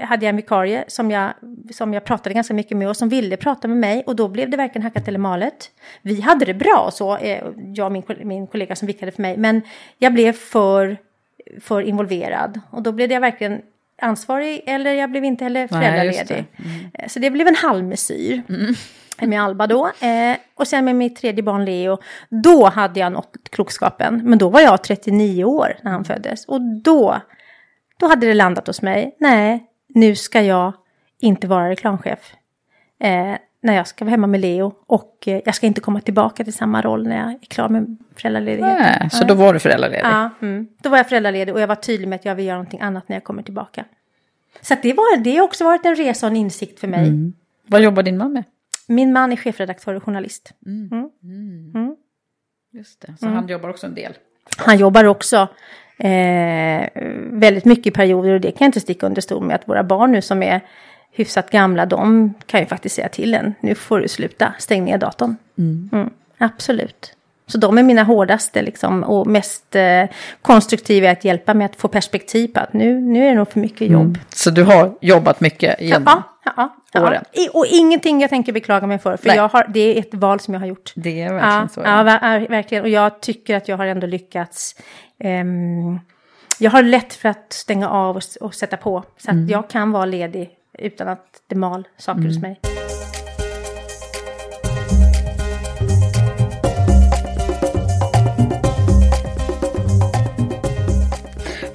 [0.00, 1.32] hade jag en vikarie som jag,
[1.70, 4.02] som jag pratade ganska mycket med och som ville prata med mig.
[4.06, 5.70] Och då blev det verkligen hackat eller malet.
[6.02, 7.28] Vi hade det bra så, uh,
[7.74, 9.36] jag och min, min kollega som vikade för mig.
[9.36, 9.62] Men
[9.98, 10.96] jag blev för,
[11.60, 12.60] för involverad.
[12.70, 13.62] Och då blev jag verkligen
[14.02, 16.44] ansvarig eller jag blev inte heller föräldraledig.
[16.56, 17.08] Mm.
[17.08, 18.42] Så det blev en halvmesyr.
[18.48, 18.74] Mm
[19.20, 19.86] med Alba då.
[19.86, 21.98] Eh, och sen med mitt tredje barn Leo,
[22.28, 24.20] då hade jag nått klokskapen.
[24.24, 26.44] Men då var jag 39 år när han föddes.
[26.44, 27.20] Och då,
[28.00, 29.16] då hade det landat hos mig.
[29.20, 30.72] Nej, nu ska jag
[31.20, 32.34] inte vara reklamchef.
[33.00, 33.34] Eh,
[33.64, 34.74] när jag ska vara hemma med Leo.
[34.86, 37.96] Och eh, jag ska inte komma tillbaka till samma roll när jag är klar med
[38.16, 38.76] föräldraledigheten.
[38.78, 40.04] Nej, så då var du föräldraledig?
[40.04, 40.68] Ja, mm.
[40.82, 43.08] då var jag föräldraledig och jag var tydlig med att jag vill göra någonting annat
[43.08, 43.84] när jag kommer tillbaka.
[44.60, 47.08] Så det, var, det har också varit en resa och en insikt för mig.
[47.08, 47.32] Mm.
[47.66, 48.44] Vad jobbar din man med?
[48.88, 50.52] Min man är chefredaktör och journalist.
[50.66, 50.88] Mm.
[50.92, 51.10] Mm.
[51.22, 51.72] mm.
[51.74, 51.96] mm.
[52.72, 53.36] Just det, så mm.
[53.36, 54.12] han jobbar också en del?
[54.56, 55.48] Han jobbar också
[55.98, 56.88] eh,
[57.30, 59.84] väldigt mycket i perioder och det kan jag inte sticka under stol med att våra
[59.84, 60.60] barn nu som är
[61.10, 64.98] hyfsat gamla, de kan ju faktiskt säga till en, nu får du sluta, stäng ner
[64.98, 65.36] datorn.
[65.58, 66.10] Mm.
[66.38, 67.16] Absolut.
[67.46, 70.04] Så de är mina hårdaste liksom, och mest eh,
[70.42, 73.60] konstruktiva att hjälpa mig att få perspektiv på att nu, nu är det nog för
[73.60, 74.02] mycket jobb.
[74.02, 74.20] Mm.
[74.28, 76.22] Så du har jobbat mycket genom ja,
[76.56, 77.24] ja, ja, åren?
[77.32, 77.50] Ja.
[77.52, 80.54] Och ingenting jag tänker beklaga mig för, för jag har, det är ett val som
[80.54, 80.92] jag har gjort.
[80.94, 81.80] Det är verkligen så.
[81.84, 82.02] Ja,
[82.48, 82.84] verkligen.
[82.84, 84.76] Och jag tycker att jag har ändå lyckats.
[85.24, 86.00] Um,
[86.58, 89.48] jag har lätt för att stänga av och, och sätta på, så att mm.
[89.48, 92.30] jag kan vara ledig utan att det mal saker mm.
[92.30, 92.60] hos mig.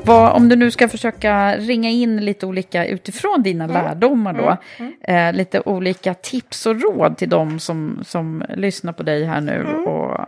[0.10, 3.76] Vad, om du nu ska försöka ringa in lite olika utifrån dina Mm.
[3.76, 4.57] lärdomar då,
[5.01, 9.55] Eh, lite olika tips och råd till de som, som lyssnar på dig här nu.
[9.55, 9.88] Mm.
[9.88, 10.20] Och,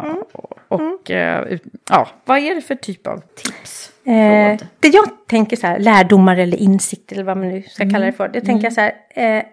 [0.68, 3.92] och, och eh, ut, ja, vad är det för typ av tips?
[4.06, 8.06] Eh, det jag tänker så här, lärdomar eller insikter eller vad man nu ska kalla
[8.06, 8.28] det för.
[8.28, 9.44] Det tänker jag så här, eh,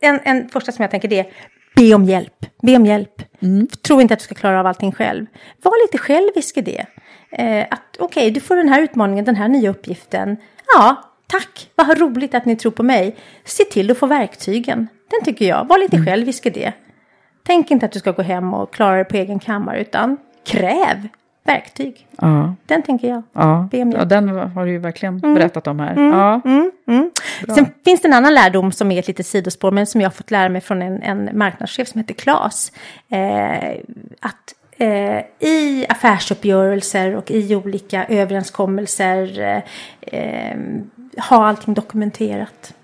[0.00, 1.26] en, en första som jag tänker det är
[1.76, 2.46] be om hjälp.
[2.62, 3.22] Be om hjälp.
[3.86, 5.26] Tro inte att du ska klara av allting själv.
[5.62, 6.86] Var lite självisk i det.
[7.30, 10.36] Eh, att okej, du får den här utmaningen, den här nya uppgiften.
[10.74, 13.16] Ja, tack, vad roligt att ni tror på mig.
[13.44, 14.88] Se till att få verktygen.
[15.10, 15.68] Den tycker jag.
[15.68, 16.72] Var lite självisk i det.
[17.46, 20.16] Tänk inte att du ska gå hem och klara det på egen kammare, utan
[20.46, 21.08] kräv
[21.44, 22.06] verktyg.
[22.20, 23.22] Ja, Den tänker jag.
[23.32, 23.68] ja.
[23.72, 25.34] Ja den har du ju verkligen Mm.
[25.34, 25.94] berättat om här.
[25.96, 26.40] Ja.
[26.44, 27.10] Mm, mm.
[27.54, 30.14] Sen finns det en annan lärdom som är ett litet sidospår, men som jag har
[30.14, 32.72] fått lära mig från en, en marknadschef som heter Klas.
[33.10, 33.68] Eh,
[34.20, 39.62] att eh, i affärsuppgörelser och i olika överenskommelser
[40.00, 40.56] eh,
[41.28, 42.74] ha allting dokumenterat.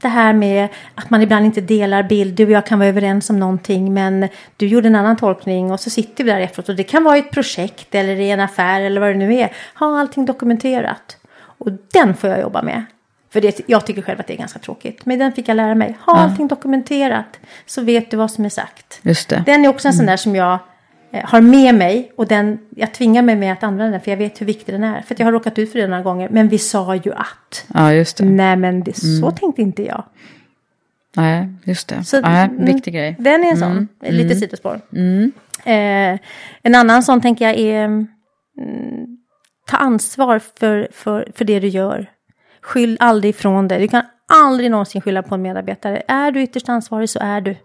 [0.00, 2.34] Det här med att man ibland inte delar bild.
[2.34, 5.80] Du och jag kan vara överens om någonting men du gjorde en annan tolkning och
[5.80, 6.68] så sitter vi där efteråt.
[6.68, 9.34] Och det kan vara i ett projekt eller i en affär eller vad det nu
[9.34, 9.52] är.
[9.74, 11.16] Ha allting dokumenterat.
[11.36, 12.84] Och den får jag jobba med.
[13.32, 15.06] För det, jag tycker själv att det är ganska tråkigt.
[15.06, 15.98] Men den fick jag lära mig.
[16.06, 17.40] Ha allting dokumenterat.
[17.66, 19.00] Så vet du vad som är sagt.
[19.02, 19.42] Just det.
[19.46, 20.58] Den är också en sån där som jag
[21.24, 22.12] har med mig.
[22.16, 24.00] Och den, jag tvingar mig med att använda den.
[24.00, 25.02] För jag vet hur viktig den är.
[25.02, 26.28] För jag har råkat ut för det några gånger.
[26.28, 27.66] Men vi sa ju att.
[27.74, 28.24] Ja, just det.
[28.24, 30.04] Nej men det, så tänkte inte jag.
[31.16, 32.04] Nej, just det.
[32.04, 33.16] Så, Nej, mm, viktig grej.
[33.18, 34.80] Den är en sån, lite sidospår.
[35.64, 36.18] Eh,
[36.62, 38.06] en annan sån tänker jag är mm,
[39.66, 42.10] ta ansvar för, för, för det du gör.
[42.60, 43.80] Skyll aldrig ifrån dig.
[43.80, 46.02] Du kan aldrig någonsin skylla på en medarbetare.
[46.08, 47.56] Är du ytterst ansvarig så är du.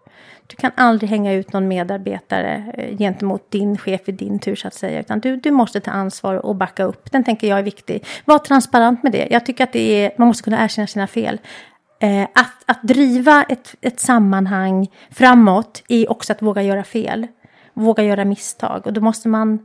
[0.50, 4.68] Du kan aldrig hänga ut någon medarbetare eh, gentemot din chef i din tur så
[4.68, 5.00] att säga.
[5.00, 7.12] Utan du, du måste ta ansvar och backa upp.
[7.12, 8.06] Den tänker jag är viktig.
[8.26, 9.28] Var transparent med det.
[9.32, 11.40] Jag tycker att det är, man måste kunna erkänna sina fel.
[12.00, 17.28] Eh, att, att driva ett, ett sammanhang framåt är också att våga göra fel.
[17.74, 18.88] Våga göra misstag.
[18.88, 19.58] Och då måste man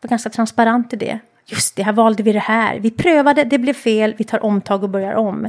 [0.00, 1.18] vara ganska transparent i det.
[1.46, 2.78] Just det, här valde vi det här.
[2.78, 5.48] Vi prövade, det blev fel, vi tar omtag och börjar om.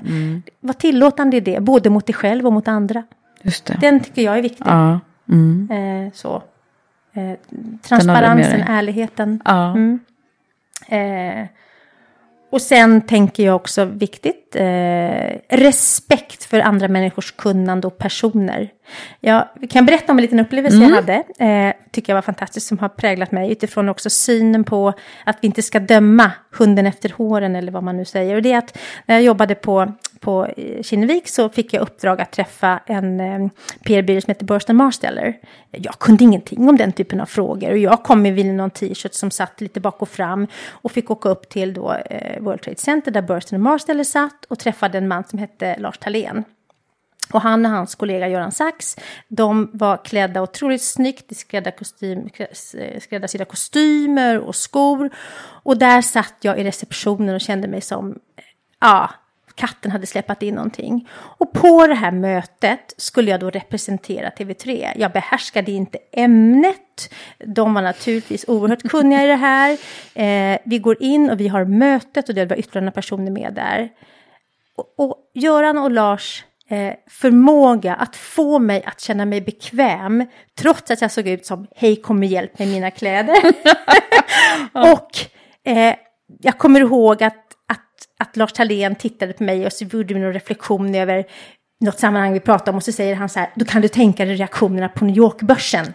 [0.59, 3.03] Var tillåtande i det, både mot dig själv och mot andra.
[3.41, 3.77] Just det.
[3.81, 4.65] Den tycker jag är viktig.
[4.65, 4.99] Ja.
[5.29, 5.69] Mm.
[5.71, 6.43] Eh, så.
[7.13, 7.37] Eh,
[7.81, 9.41] transparensen, ärligheten.
[9.45, 9.71] Ja.
[9.71, 9.99] Mm.
[10.87, 11.47] Eh,
[12.51, 18.69] och sen tänker jag också viktigt, eh, respekt för andra människors kunnande och personer.
[19.19, 22.79] Jag kan berätta om en liten upplevelse jag hade, eh, tycker jag var fantastisk, som
[22.79, 24.93] har präglat mig utifrån också synen på
[25.25, 28.35] att vi inte ska döma hunden efter håren eller vad man nu säger.
[28.35, 32.21] Och det är att när jag jobbade på, på eh, Kinnevik så fick jag uppdrag
[32.21, 33.49] att träffa en eh,
[33.83, 35.37] PR-byrå som heter Burst Marsteller.
[35.71, 39.31] Jag kunde ingenting om den typen av frågor och jag kom med någon t-shirt som
[39.31, 43.11] satt lite bak och fram och fick åka upp till då, eh, World Trade Center
[43.11, 46.43] där Burst Marsteller satt och träffade en man som hette Lars Thalén.
[47.31, 52.29] Och han och hans kollega Göran Sachs, de var klädda otroligt snyggt i skrädda kostym,
[52.99, 55.09] skräddarsydda kostymer och skor.
[55.63, 58.19] Och där satt jag i receptionen och kände mig som,
[58.79, 59.09] ja,
[59.59, 61.09] katten hade släppt in någonting.
[61.11, 64.91] Och på det här mötet skulle jag då representera TV3.
[64.95, 67.13] Jag behärskade inte ämnet.
[67.37, 69.77] De var naturligtvis oerhört kunniga i det här.
[70.13, 73.53] Eh, vi går in och vi har mötet och det var ytterligare några personer med
[73.53, 73.89] där.
[74.75, 80.25] Och, och Göran och Lars eh, förmåga att få mig att känna mig bekväm
[80.59, 83.35] trots att jag såg ut som hej kom med hjälp med mina kläder.
[84.93, 85.09] och
[85.63, 85.95] eh,
[86.41, 87.79] jag kommer ihåg att, att,
[88.19, 91.25] att Lars Thalén tittade på mig och så gjorde vi någon reflektion över
[91.79, 94.25] något sammanhang vi pratade om och så säger han så här, då kan du tänka
[94.25, 95.93] dig reaktionerna på New York-börsen.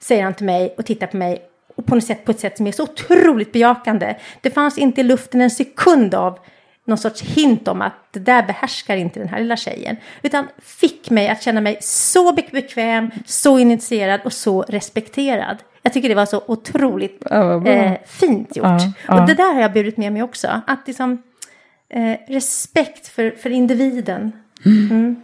[0.00, 1.42] Säger han till mig och tittar på mig
[1.76, 4.16] och på något sätt på ett sätt som är så otroligt bejakande.
[4.40, 6.38] Det fanns inte i luften en sekund av
[6.84, 9.96] någon sorts hint om att det där behärskar inte den här lilla tjejen.
[10.22, 15.56] Utan fick mig att känna mig så bekväm, så initierad och så respekterad.
[15.82, 17.66] Jag tycker det var så otroligt bra.
[17.68, 18.66] eh, fint gjort.
[18.66, 19.20] Ja, ja.
[19.20, 20.60] Och det där har jag burit med mig också.
[20.66, 21.22] Att liksom,
[21.94, 24.32] eh, respekt för, för individen.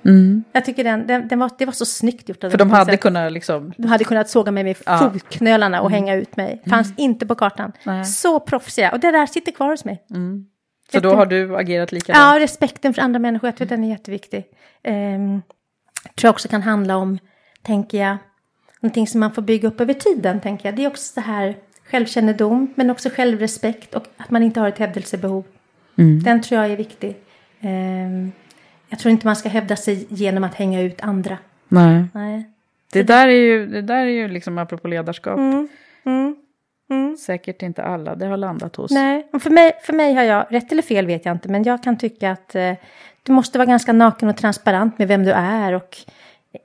[0.05, 0.45] Mm.
[0.53, 2.41] Jag tycker den, den, den var, det var så snyggt gjort.
[2.41, 3.01] För de hade sätt.
[3.01, 3.73] kunnat liksom...
[3.77, 4.99] De hade kunnat såga mig med Ja.
[4.99, 6.63] fotknölarna och hänga ut mig.
[6.71, 7.73] Fanns inte på kartan.
[7.85, 8.05] Nej.
[8.05, 8.93] Så proffsiga.
[8.93, 10.03] Och det där sitter kvar hos mig.
[10.93, 12.19] Så då har du agerat likadant?
[12.19, 14.45] Ja, respekten för andra människor, jag tror den är jätteviktig.
[14.85, 15.43] Um,
[16.15, 17.19] tror jag också kan handla om,
[17.63, 18.17] tänker jag,
[18.81, 20.77] någonting som man får bygga upp över tiden, tänker jag.
[20.77, 21.57] Det är också så här
[21.91, 25.45] självkännedom, men också självrespekt och att man inte har ett hävdelsebehov.
[26.25, 27.17] Den tror jag är viktig.
[27.61, 28.33] Ehm,
[28.89, 31.39] jag tror inte man ska hävda sig genom att hänga ut andra.
[31.69, 32.05] Nej.
[32.15, 32.51] Nej.
[32.93, 35.39] Det där är ju, det där är ju liksom apropå ledarskap.
[35.39, 35.69] Mm,
[36.05, 36.37] mm.
[37.19, 38.91] Säkert inte alla det har landat hos.
[38.91, 41.83] Nej, för mig, för mig har jag, rätt eller fel vet jag inte, men jag
[41.83, 42.73] kan tycka att eh,
[43.23, 45.97] du måste vara ganska naken och transparent med vem du är och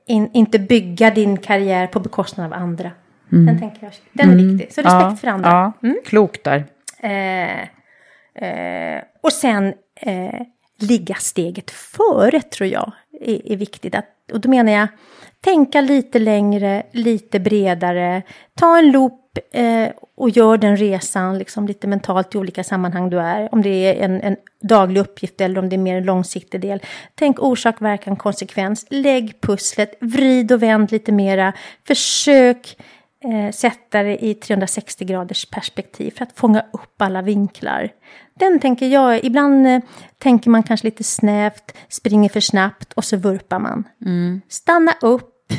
[0.06, 2.90] in, inte bygga din karriär på bekostnad av andra.
[3.28, 5.50] Den, tänker jag, den är viktig, så respekt ja, för andra.
[5.50, 5.98] Ja, Mm.
[6.04, 6.64] klokt där.
[6.98, 7.60] Eh,
[8.48, 10.40] eh, och sen eh,
[10.80, 13.94] ligga steget före tror jag är, är viktigt.
[13.94, 14.88] Att, och då menar jag
[15.44, 18.22] tänka lite längre, lite bredare.
[18.54, 23.20] Ta en loop eh, och gör den resan liksom lite mentalt i olika sammanhang du
[23.20, 23.54] är.
[23.54, 26.82] Om det är en, en daglig uppgift eller om det är mer en långsiktig del.
[27.14, 28.86] Tänk orsak, verkan, konsekvens.
[28.90, 31.52] Lägg pusslet, vrid och vänd lite mera.
[31.86, 32.76] Försök
[33.24, 37.90] eh, sätta det i 360 graders perspektiv för att fånga upp alla vinklar.
[38.38, 39.80] Den tänker jag, ibland eh,
[40.18, 43.84] tänker man kanske lite snävt, springer för snabbt och så vurpar man.
[44.48, 45.52] Stanna upp,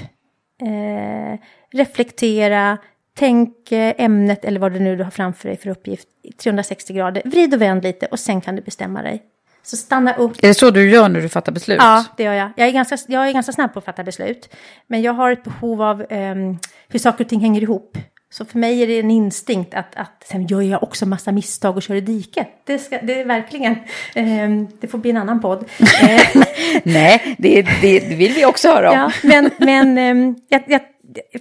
[0.62, 1.40] eh,
[1.72, 2.78] reflektera,
[3.18, 6.94] tänk eh, ämnet eller vad det nu du har framför dig för uppgift i 360
[6.94, 7.22] grader.
[7.26, 9.24] Vrid och vänd lite och sen kan du bestämma dig.
[9.64, 10.44] Så stanna upp.
[10.44, 11.78] Är det så du gör när du fattar beslut?
[11.82, 12.52] Ja, det gör jag.
[12.56, 14.56] Jag är, ganska, jag är ganska snabb på att fatta beslut.
[14.88, 16.58] Men jag har ett behov av ehm,
[16.88, 17.98] hur saker och ting hänger ihop.
[18.38, 21.76] Så för mig är det en instinkt att, att sen gör jag också massa misstag
[21.76, 22.48] och kör i diket.
[22.66, 23.76] Det, ska, det är verkligen,
[24.16, 25.66] ehm, det får bli en annan podd.
[26.04, 26.44] Eh,
[26.84, 28.98] Nej, det, det, vill vi också höra om.
[28.98, 30.82] ja, men men ehm, jag, jag,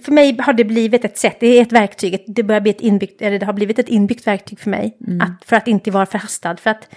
[0.05, 2.81] för mig har det blivit ett sätt, det är ett verktyg, det börjar bli ett
[2.81, 4.97] inbyggt, eller det har blivit ett inbyggt verktyg för mig.
[5.21, 6.89] Att, för att inte vara förhastad, för att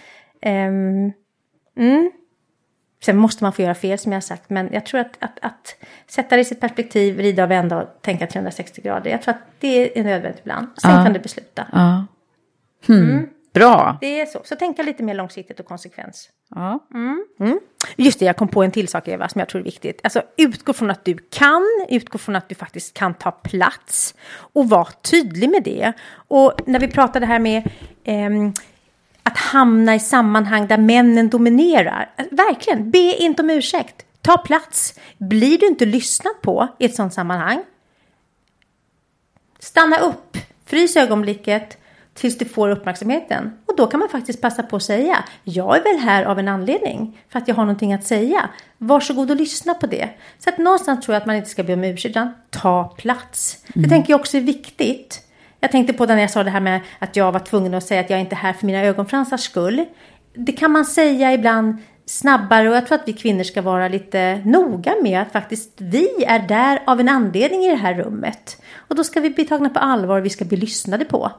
[0.43, 1.13] ehm,
[1.79, 2.11] mm.
[3.05, 5.39] Sen måste man få göra fel som jag har sagt, men jag tror att, att,
[5.43, 5.77] att
[6.07, 9.41] sätta det i sitt perspektiv, vrida och vända och tänka 360 grader, jag tror att
[9.61, 10.67] det är nödvändigt ibland.
[10.83, 11.05] Sen Ja.
[11.05, 11.67] kan du besluta.
[11.73, 12.07] Ja.
[12.87, 13.29] Hmm.
[13.55, 13.99] Bra.
[14.01, 16.29] Det är så, så tänka lite mer långsiktigt och konsekvens.
[16.55, 16.79] Ja.
[17.97, 20.01] Just det, jag kom på en till sak Eva som jag tror är viktigt.
[20.05, 24.69] Alltså utgå från att du kan, utgå från att du faktiskt kan ta plats och
[24.69, 25.93] var tydlig med det.
[26.13, 27.71] Och när vi pratade här med
[28.05, 28.53] ehm,
[29.23, 34.05] att hamna i sammanhang där männen dominerar, verkligen, be inte om ursäkt.
[34.23, 34.99] Ta plats.
[35.19, 37.63] Blir du inte lyssnad på i ett sådant sammanhang,
[39.59, 41.79] stanna upp, frys ögonblicket
[42.15, 43.59] tills du får uppmärksamheten.
[43.67, 46.49] Och då kan man faktiskt passa på att säga, jag är väl här av en
[46.49, 48.49] anledning, för att jag har någonting att säga.
[48.79, 50.09] Varsågod och lyssna på det.
[50.39, 53.65] Så att någonstans tror jag att man inte ska be om ursäkt, utan ta plats.
[53.75, 55.28] Det tänker jag också är viktigt.
[55.61, 57.85] Jag tänkte på det när jag sa det här med att jag var tvungen att
[57.85, 59.85] säga att jag inte är här för mina ögonfransars skull.
[60.35, 64.43] Det kan man säga ibland snabbare och jag tror att vi kvinnor ska vara lite
[64.45, 68.63] noga med att faktiskt vi är där av en anledning i det här rummet.
[68.75, 71.33] Och då ska vi bli tagna på allvar och vi ska bli lyssnade på.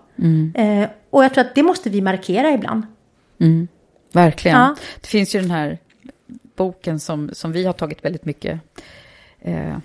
[0.55, 2.83] Eh, och jag tror att det måste vi markera ibland.
[4.13, 4.57] Verkligen.
[4.57, 4.75] Ja.
[5.01, 5.77] Det finns ju den här
[6.55, 8.59] boken som, som vi har tagit väldigt mycket
[9.39, 9.77] eh,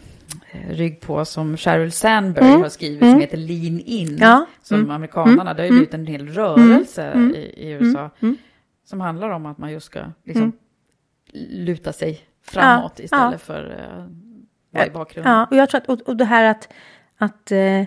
[0.71, 4.09] rygg på, som Sheryl Sandberg har skrivit, som heter Lean In.
[4.09, 4.19] Mm.
[4.21, 4.47] Ja.
[4.63, 4.91] Som Mm.
[4.91, 8.11] amerikanerna, det har ju blivit en hel rörelse i, i USA.
[8.85, 10.53] Som handlar om att man just ska liksom,
[11.51, 13.39] luta sig framåt Ja, istället ja.
[13.39, 14.07] för uh,
[14.71, 15.33] vara i bakgrunden.
[15.33, 16.69] Ja, och jag tror att och, och det här att,
[17.19, 17.83] att, eh,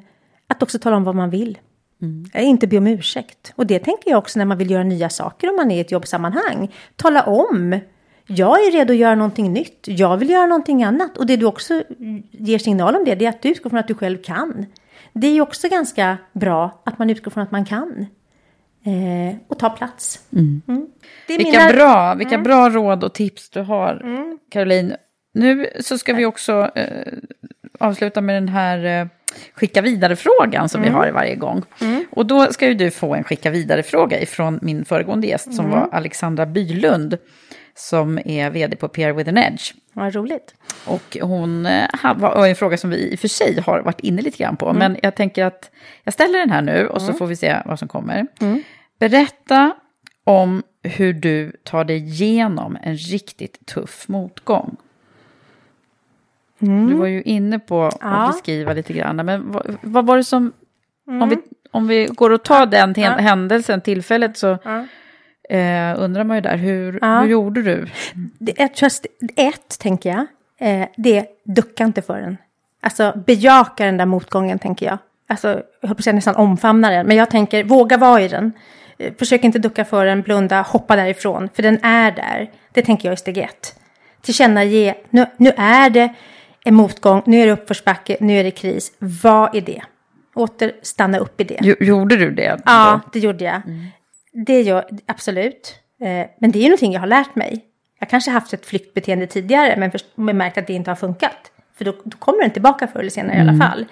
[0.48, 1.58] att också tala om vad man vill.
[2.34, 3.54] Eh, Inte be om ursäkt.
[3.56, 5.80] Och det tänker jag också när man vill göra nya saker om man är i
[5.80, 6.74] ett jobbsammanhang.
[6.96, 7.80] Tala om.
[8.28, 9.80] Jag är redo att göra någonting nytt.
[9.88, 11.18] Jag vill göra någonting annat.
[11.18, 11.84] Och det du också
[12.32, 14.66] ger signal om det, det är att du utgår från att du själv kan.
[15.14, 18.06] Det är ju också ganska bra att man utgår från att man kan.
[18.86, 20.20] Eh, och ta plats.
[20.34, 20.62] Mm.
[21.28, 24.38] Är Vilka, mina- bra, vilka bra råd och tips du har, Mm.
[24.52, 24.96] Caroline.
[25.34, 27.14] Nu så ska vi också eh,
[27.80, 29.08] avsluta med den här eh,
[29.54, 30.94] skicka vidare-frågan som Mm.
[30.94, 31.64] vi har varje gång.
[32.12, 35.80] Och då ska ju du få en skicka vidare-fråga ifrån min föregående gäst som Mm.
[35.80, 37.18] var Alexandra Bylund
[37.78, 39.74] som är vd på Peer with an Edge.
[39.94, 40.54] Vad roligt.
[40.86, 44.22] Och hon eh, var en fråga som vi i och för sig har varit inne
[44.22, 44.74] lite grann på.
[44.74, 45.72] Men jag tänker att
[46.04, 48.28] jag ställer den här nu och så får vi se vad som kommer.
[49.00, 49.76] Berätta
[50.24, 54.76] om hur du tar dig igenom en riktigt tuff motgång.
[56.60, 58.28] Du var ju inne på att Ja.
[58.34, 60.54] beskriva lite grann, men vad, vad var det som...
[61.08, 61.38] Om, vi,
[61.72, 64.58] om vi går och tar den till, händelsen, tillfället, så
[65.50, 67.20] eh, undrar man ju där, hur, Ja.
[67.20, 67.88] hur gjorde du?
[68.40, 68.90] Det, jag tror
[69.36, 70.26] ett, tänker jag,
[70.82, 72.38] eh, det ducka inte för den.
[72.82, 74.98] Alltså bejaka den där motgången, tänker jag.
[75.30, 75.48] Alltså,
[75.82, 78.52] jag höll på att säga nästan omfamna den, men jag tänker våga vara i den.
[78.98, 82.50] Eh, Försök inte ducka för den, blunda, hoppa därifrån, för den är där.
[82.74, 83.76] Det tänker jag är steg ett.
[84.22, 86.14] Tillkännage, nu, nu är det
[86.66, 88.92] en motgång, nu är det uppförsbacke, nu är det kris.
[89.00, 89.82] Vad är det?
[90.36, 91.58] Åter stanna upp i det.
[91.62, 92.60] Jo- Gjorde du det?
[92.66, 93.62] Ja, det gjorde jag.
[94.46, 95.80] Det gör absolut.
[96.02, 97.66] Eh, men det är ju någonting jag har lärt mig.
[98.00, 101.52] Jag kanske haft ett flyktbeteende tidigare men, först, men märkt att det inte har funkat.
[101.78, 103.86] För då, då kommer den tillbaka förr eller senare i alla fall.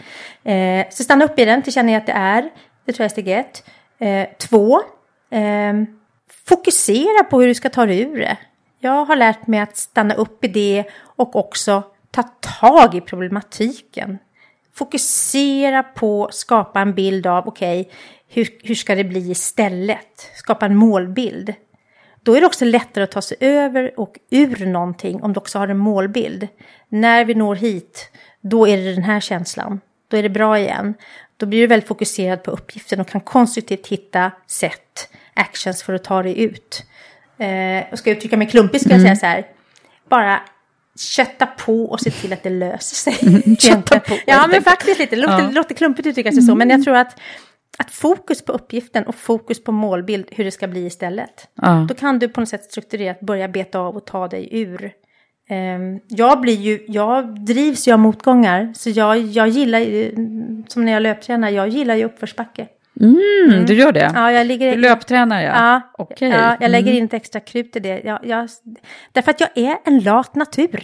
[0.44, 2.50] Eh, så stanna upp i den, tillkänna att det är.
[2.86, 3.70] Det tror jag är steg ett.
[4.00, 4.82] Eh, två,
[5.30, 5.74] eh,
[6.48, 8.38] fokusera på hur du ska ta dig ur det.
[8.80, 12.24] Jag har lärt mig att stanna upp i det och också ta
[12.62, 14.18] tag i problematiken.
[14.74, 17.94] Fokusera på skapa en bild av, okej, okay,
[18.28, 20.30] hur, hur ska det bli istället?
[20.36, 21.54] Skapa en målbild.
[22.24, 25.60] Då är det också lättare att ta sig över och ur någonting om du också
[25.60, 26.48] har en målbild.
[26.90, 28.10] När vi når hit,
[28.42, 29.80] då är det den här känslan.
[30.08, 30.94] Då är det bra igen.
[31.38, 36.04] Då blir du väldigt fokuserad på uppgiften och kan konstruktivt hitta sätt, actions för att
[36.04, 36.84] ta dig ut.
[37.38, 39.46] Eh, och ska jag uttrycka mig klumpigt ska jag säga så här.
[40.10, 40.40] Bara
[41.00, 43.30] kötta på och se till att det löser sig.
[43.30, 44.18] Mm, kötta på.
[44.26, 45.16] Ja, men faktiskt lite.
[45.16, 45.50] Det låter, Ja.
[45.52, 47.20] låter klumpigt att uttrycka sig så, men jag tror att,
[47.78, 51.48] att fokus på uppgiften och fokus på målbild, hur det ska bli istället.
[51.62, 51.86] Ja.
[51.90, 54.92] Då kan du på något sätt strukturerat börja beta av och ta dig ur.
[55.50, 60.16] Ehm, jag blir ju, jag drivs ju av motgångar, så jag, jag gillar ju,
[60.68, 62.68] som när jag löptränar, jag gillar ju uppförsbacke.
[63.02, 64.12] Mm, Du gör det?
[64.16, 64.72] Ja, jag ligger...
[64.76, 65.50] Du löptränar ja.
[65.54, 66.30] Ja, Okej.
[66.30, 66.98] ja, jag lägger Mm.
[66.98, 68.02] in ett extra krut i det.
[68.04, 68.50] Jag, jag,
[69.12, 70.84] därför att jag är en lat natur.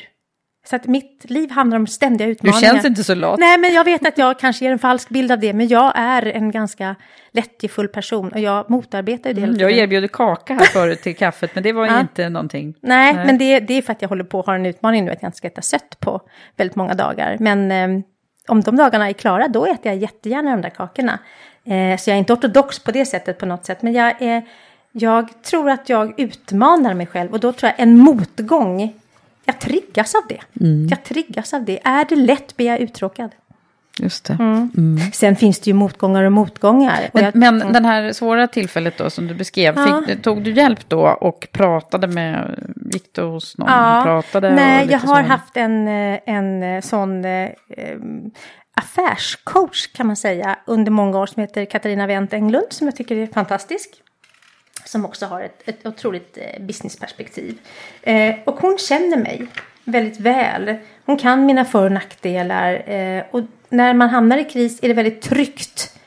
[0.65, 2.59] Så att mitt liv handlar om ständiga Du utmaningar.
[2.59, 3.39] känns inte så lat.
[3.39, 5.91] Nej, men jag vet att jag kanske ger en falsk bild av det, men jag
[5.95, 6.95] är en ganska
[7.31, 9.41] lättjefull person och jag motarbetar ju det.
[9.41, 11.99] Mm, jag erbjöd kaffe här förut till kaffet, men det var Ja.
[11.99, 12.73] inte någonting.
[12.81, 15.11] Nej, men det, det är för att jag håller på att ha en utmaning nu
[15.11, 16.21] att jag inte ska äta sött på
[16.57, 17.37] väldigt många dagar.
[17.39, 18.03] Men eh,
[18.47, 21.19] om de dagarna är klara, då äter jag jättegärna de där kakorna.
[21.65, 24.41] Eh, så jag är inte ortodox på det sättet på något sätt, men jag, är,
[24.91, 28.93] jag tror att jag utmanar mig själv och då tror jag en motgång,
[29.45, 30.65] jag triggas av det.
[30.65, 30.87] Mm.
[30.89, 31.79] Jag triggas av det.
[31.83, 33.31] Är det lätt blir jag uttråkad.
[33.99, 34.33] Just det.
[34.33, 34.71] Mm.
[34.77, 35.11] Mm.
[35.13, 36.99] Sen finns det ju motgångar och motgångar.
[37.13, 37.73] Och Men, jag, men mm.
[37.73, 40.03] den här svåra tillfället då som du beskrev, Ja.
[40.07, 42.63] fick, tog du hjälp då och pratade med,
[42.93, 44.49] gick du hos någon Ja, pratade?
[44.49, 45.29] och nej, lite jag har så?
[45.29, 47.49] haft en, eh, en eh, sån eh,
[48.75, 53.15] affärscoach kan man säga under många år som heter Katarina Wendt Englund som jag tycker
[53.15, 53.89] är fantastisk.
[54.91, 57.57] Som också har ett, ett otroligt eh, businessperspektiv.
[58.01, 59.47] Eh, och hon känner mig
[59.85, 60.75] väldigt väl.
[61.05, 62.89] Hon kan mina för och nackdelar.
[62.89, 65.97] Eh, och när man hamnar i kris är det väldigt tryggt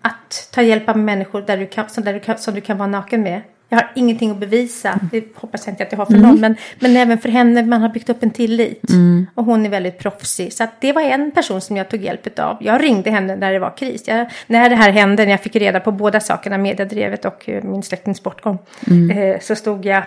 [0.00, 2.78] att ta hjälp av människor där du kan, som, där du kan, som du kan
[2.78, 3.40] vara naken med.
[3.74, 6.26] Jag har ingenting att bevisa, det hoppas jag inte att jag har för Mm.
[6.28, 8.90] någon, men, men även för henne, man har byggt upp en tillit.
[8.90, 9.26] Mm.
[9.34, 10.52] Och hon är väldigt proffsig.
[10.52, 12.56] Så det var en person som jag tog hjälp av.
[12.60, 14.08] Jag ringde henne när det var kris.
[14.08, 17.62] Jag, när det här hände, när jag fick reda på båda sakerna, mediedrevet och eh,
[17.64, 19.10] min släktings bortgång, Mm.
[19.18, 20.02] eh, så stod jag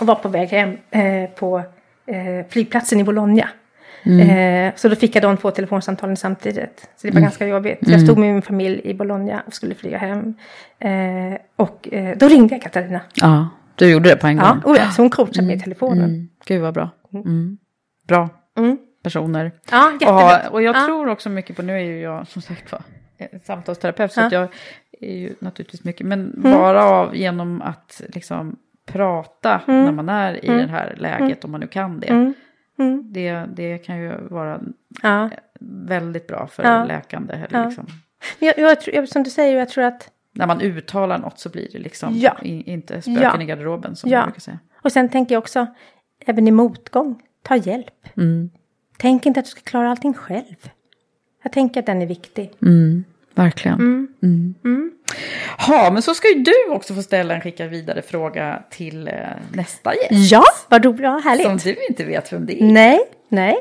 [0.00, 1.58] och var på väg hem eh, på
[2.06, 3.48] eh, flygplatsen i Bologna.
[4.06, 4.68] Mm.
[4.68, 6.80] Eh, så då fick jag de två telefonsamtalen samtidigt.
[6.96, 7.22] Så det var Mm.
[7.22, 7.78] ganska jobbigt.
[7.78, 7.92] Så Mm.
[8.00, 10.34] jag stod med min familj i Bologna och skulle flyga hem.
[10.78, 13.00] Eh, och eh, då ringde jag Katarina.
[13.14, 14.60] Ja, du gjorde det på en Ja, gång?
[14.64, 16.04] och ja, så hon coachade mig i telefonen.
[16.10, 16.28] Mm.
[16.46, 16.90] Gud vad bra.
[17.14, 17.58] Mm.
[18.08, 18.28] Bra
[18.58, 18.78] Mm.
[19.02, 19.52] personer.
[19.70, 20.12] Ja, och, jättebra.
[20.14, 20.86] ha- och jag Ja.
[20.86, 22.82] tror också mycket på, nu är ju jag som sagt var
[23.44, 24.28] samtalsterapeut, så Ja.
[24.32, 24.48] jag
[25.00, 26.52] är ju naturligtvis mycket, men Mm.
[26.52, 29.84] bara av genom att liksom prata Mm.
[29.84, 30.60] när man är i Mm.
[30.66, 31.38] det här läget, Mm.
[31.44, 32.32] om man nu kan det.
[32.78, 32.92] Mm.
[32.92, 33.12] Mm.
[33.12, 34.60] Det, det kan ju vara
[35.02, 35.30] Ja.
[35.60, 36.84] väldigt bra för Ja.
[36.84, 37.34] läkande.
[37.34, 37.66] Eller Ja.
[37.66, 37.86] liksom.
[38.40, 40.10] Men jag, jag, tror- som du säger, jag tror att...
[40.32, 42.36] När man uttalar något så blir det liksom Ja.
[42.42, 44.18] i, inte spöken i garderoben som Ja.
[44.18, 44.58] man brukar säga.
[44.82, 45.66] Och sen tänker jag också,
[46.26, 48.08] även i motgång, ta hjälp.
[48.16, 48.50] Mm.
[48.98, 50.70] Tänk inte att du ska klara allting själv.
[51.42, 52.52] Jag tänker att den är viktig.
[52.62, 53.04] Mm.
[53.34, 54.08] Verkligen.
[54.22, 54.54] Mm.
[55.68, 59.14] Ja, men så ska ju du också få ställa en skicka vidare fråga till eh,
[59.52, 60.32] nästa gäst.
[60.32, 61.00] Ja, vad roligt.
[61.00, 61.46] Ja, härligt.
[61.46, 62.64] Som du inte vet vem det är.
[62.64, 63.56] Nej, nej.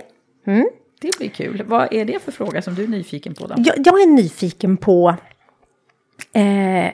[0.48, 0.70] Mm.
[1.02, 1.64] Det blir kul.
[1.66, 3.48] Vad är det för fråga som du är nyfiken på?
[3.48, 3.56] Då?
[3.58, 5.16] Jag, jag är nyfiken på
[6.34, 6.92] eh,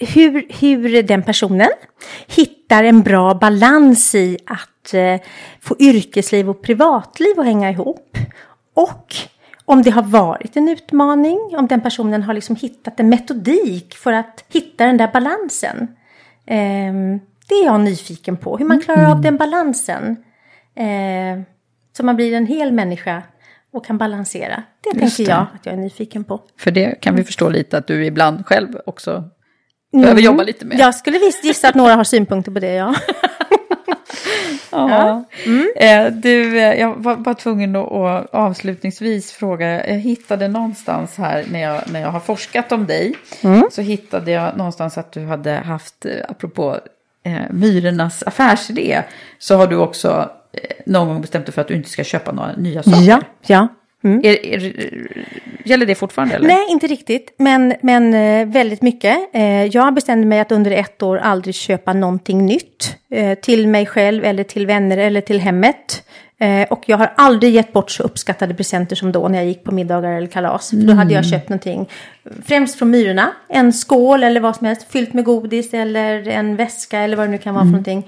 [0.00, 1.70] hur, hur den personen
[2.26, 5.16] hittar en bra balans i att eh,
[5.60, 8.18] få yrkesliv och privatliv att hänga ihop.
[8.74, 9.16] Och
[9.72, 14.12] om det har varit en utmaning, om den personen har liksom hittat en metodik för
[14.12, 15.80] att hitta den där balansen.
[16.46, 16.92] Eh,
[17.48, 20.16] det är jag nyfiken på, hur man klarar av den balansen.
[20.74, 21.42] Eh,
[21.96, 23.22] så man blir en hel människa
[23.72, 24.62] och kan balansera.
[24.80, 25.36] Det Just tänker det.
[25.38, 26.40] jag att jag är nyfiken på.
[26.58, 29.24] För det kan vi förstå lite att du ibland själv också
[29.92, 30.24] behöver Mm.
[30.24, 30.78] jobba lite med.
[30.78, 32.94] Jag skulle visst gissa att några har synpunkter på det, ja.
[34.70, 35.24] Ja.
[35.46, 35.68] Mm.
[35.76, 39.88] Eh, du, eh, jag var bara tvungen att, avslutningsvis fråga.
[39.88, 43.14] Jag hittade någonstans här när jag, när jag har forskat om dig.
[43.42, 43.62] Mm.
[43.72, 46.78] Så hittade jag någonstans att du hade haft, eh, apropå
[47.22, 49.02] eh, myrornas affärsidé.
[49.38, 52.32] Så har du också eh, någon gång bestämt dig för att du inte ska köpa
[52.32, 53.02] några nya saker.
[53.02, 53.68] Ja, ja.
[54.04, 54.20] Mm.
[54.24, 54.72] Är, är,
[55.64, 56.48] gäller det fortfarande eller?
[56.48, 59.18] Nej, inte riktigt, men, men eh, väldigt mycket.
[59.32, 62.96] Eh, jag bestämde mig att under ett år aldrig köpa någonting nytt.
[63.10, 66.06] Eh, till mig själv eller till vänner eller till hemmet.
[66.70, 69.74] Och jag har aldrig gett bort så uppskattade presenter som då när jag gick på
[69.74, 70.70] middagar eller kalas.
[70.70, 71.88] För då hade jag köpt någonting,
[72.44, 76.98] främst från Myrorna, en skål eller vad som helst, fyllt med godis eller en väska
[76.98, 78.06] eller vad det nu kan vara för någonting.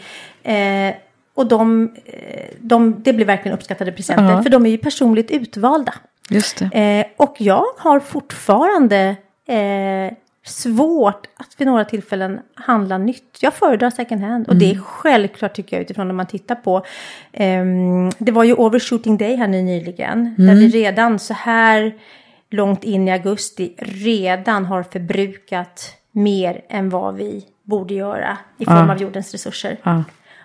[1.35, 4.43] Eh, och de, eh, de, det blir verkligen uppskattade presenter, Ja.
[4.43, 5.95] för de är ju personligt utvalda.
[6.31, 6.79] Just det.
[7.01, 10.15] Eh, och jag har fortfarande eh,
[10.47, 13.39] svårt att vid några tillfällen handla nytt.
[13.41, 14.49] Jag föredrar second hand.
[14.49, 16.85] Och det är självklart tycker jag utifrån när man tittar på.
[17.33, 20.35] ehm, det var ju overshooting day här nu nyligen.
[20.39, 21.95] Där vi redan så här
[22.51, 28.77] långt in i augusti redan har förbrukat mer än vad vi borde göra i form
[28.77, 28.93] Ja.
[28.93, 29.77] av jordens resurser.
[29.83, 30.05] Ja.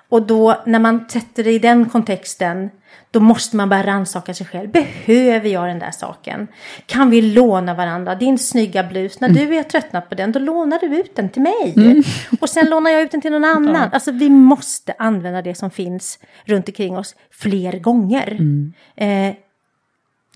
[0.09, 2.69] Och då när man sätter det i den kontexten,
[3.11, 4.71] då måste man börja rannsaka sig själv.
[4.71, 6.47] Behöver jag den där saken?
[6.85, 8.15] Kan vi låna varandra?
[8.15, 11.41] Din snygga blus, när du är tröttnat på den, då lånar du ut den till
[11.41, 11.73] mig.
[12.41, 13.89] Och sen lånar jag ut den till någon annan.
[13.91, 18.37] Alltså vi måste använda det som finns runt omkring oss fler gånger.
[18.95, 19.33] Eh,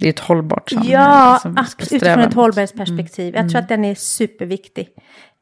[0.01, 0.93] Det är ett hållbart samhälle.
[0.93, 3.35] Ja, som vi ska absolut, sträva utifrån ett hållbarhetsperspektiv.
[3.35, 4.87] Jag tror att den är superviktig.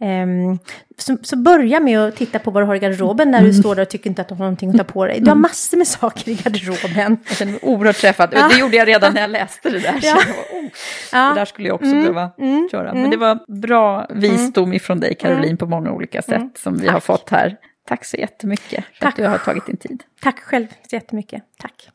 [0.02, 0.60] Ehm,
[0.98, 3.76] så, så börja med att titta på vad du har i garderoben när du står
[3.76, 5.20] där och tycker inte att du har någonting att ta på dig.
[5.20, 7.18] Du har massor med saker i garderoben.
[7.28, 8.30] Jag känner mig oerhört träffad.
[8.34, 8.48] Ja.
[8.48, 10.00] Det gjorde jag redan när jag läste det där.
[10.02, 10.14] Ja.
[10.14, 10.70] bara, oh,
[11.12, 11.30] Ja.
[11.30, 12.32] Det där skulle jag också behöva
[12.72, 12.94] köra.
[12.94, 17.00] Men det var bra visdom ifrån dig Caroline på många olika sätt som vi har
[17.00, 17.58] fått här.
[17.88, 19.10] Tack så jättemycket för Tack.
[19.10, 20.04] att du har tagit din tid.
[20.22, 21.44] Tack själv så jättemycket.
[21.58, 21.90] Tack.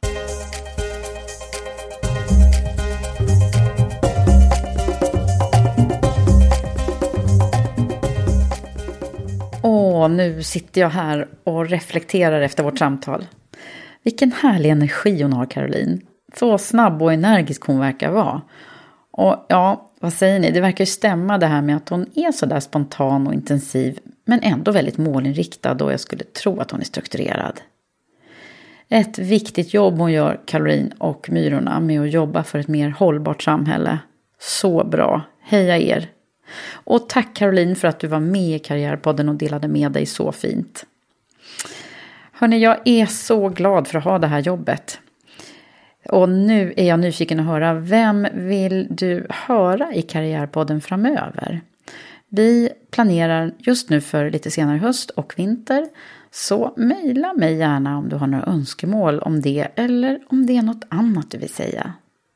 [9.94, 13.26] Och nu sitter jag här och reflekterar efter vårt samtal.
[14.02, 16.00] Vilken härlig energi hon har, Caroline.
[16.36, 18.42] Så snabb och energisk hon verkar vara.
[19.10, 20.50] Och ja, vad säger ni?
[20.50, 23.98] Det verkar ju stämma det här med att hon är så där spontan och intensiv,
[24.24, 27.60] men ändå väldigt målinriktad och jag skulle tro att hon är strukturerad.
[28.88, 33.42] Ett viktigt jobb hon gör, Caroline och Myrorna, med att jobba för ett mer hållbart
[33.42, 33.98] samhälle.
[34.40, 35.22] Så bra.
[35.42, 36.08] Heja er!
[36.72, 40.32] Och tack Caroline för att du var med i Karriärpodden och delade med dig så
[40.32, 40.86] fint.
[42.32, 44.98] Hörni, jag är så glad för att ha det här jobbet.
[46.08, 51.60] Och nu är jag nyfiken att höra, vem vill du höra i Karriärpodden framöver?
[52.28, 55.86] Vi planerar just nu för lite senare höst och vinter.
[56.30, 60.62] Så mejla mig gärna om du har några önskemål om det eller om det är
[60.62, 61.92] något annat du vill säga.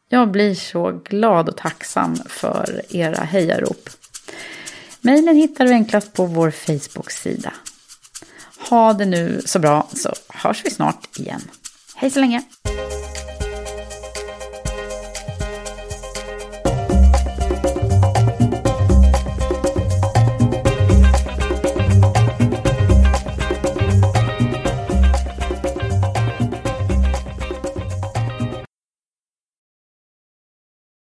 [0.08, 3.88] Jag blir så glad och tacksam för era hejarop.
[5.08, 7.52] Mejlen hittar du enklast på vår Facebook-sida.
[8.58, 11.40] Ha det nu så bra så hörs vi snart igen.
[11.96, 12.42] Hej så länge!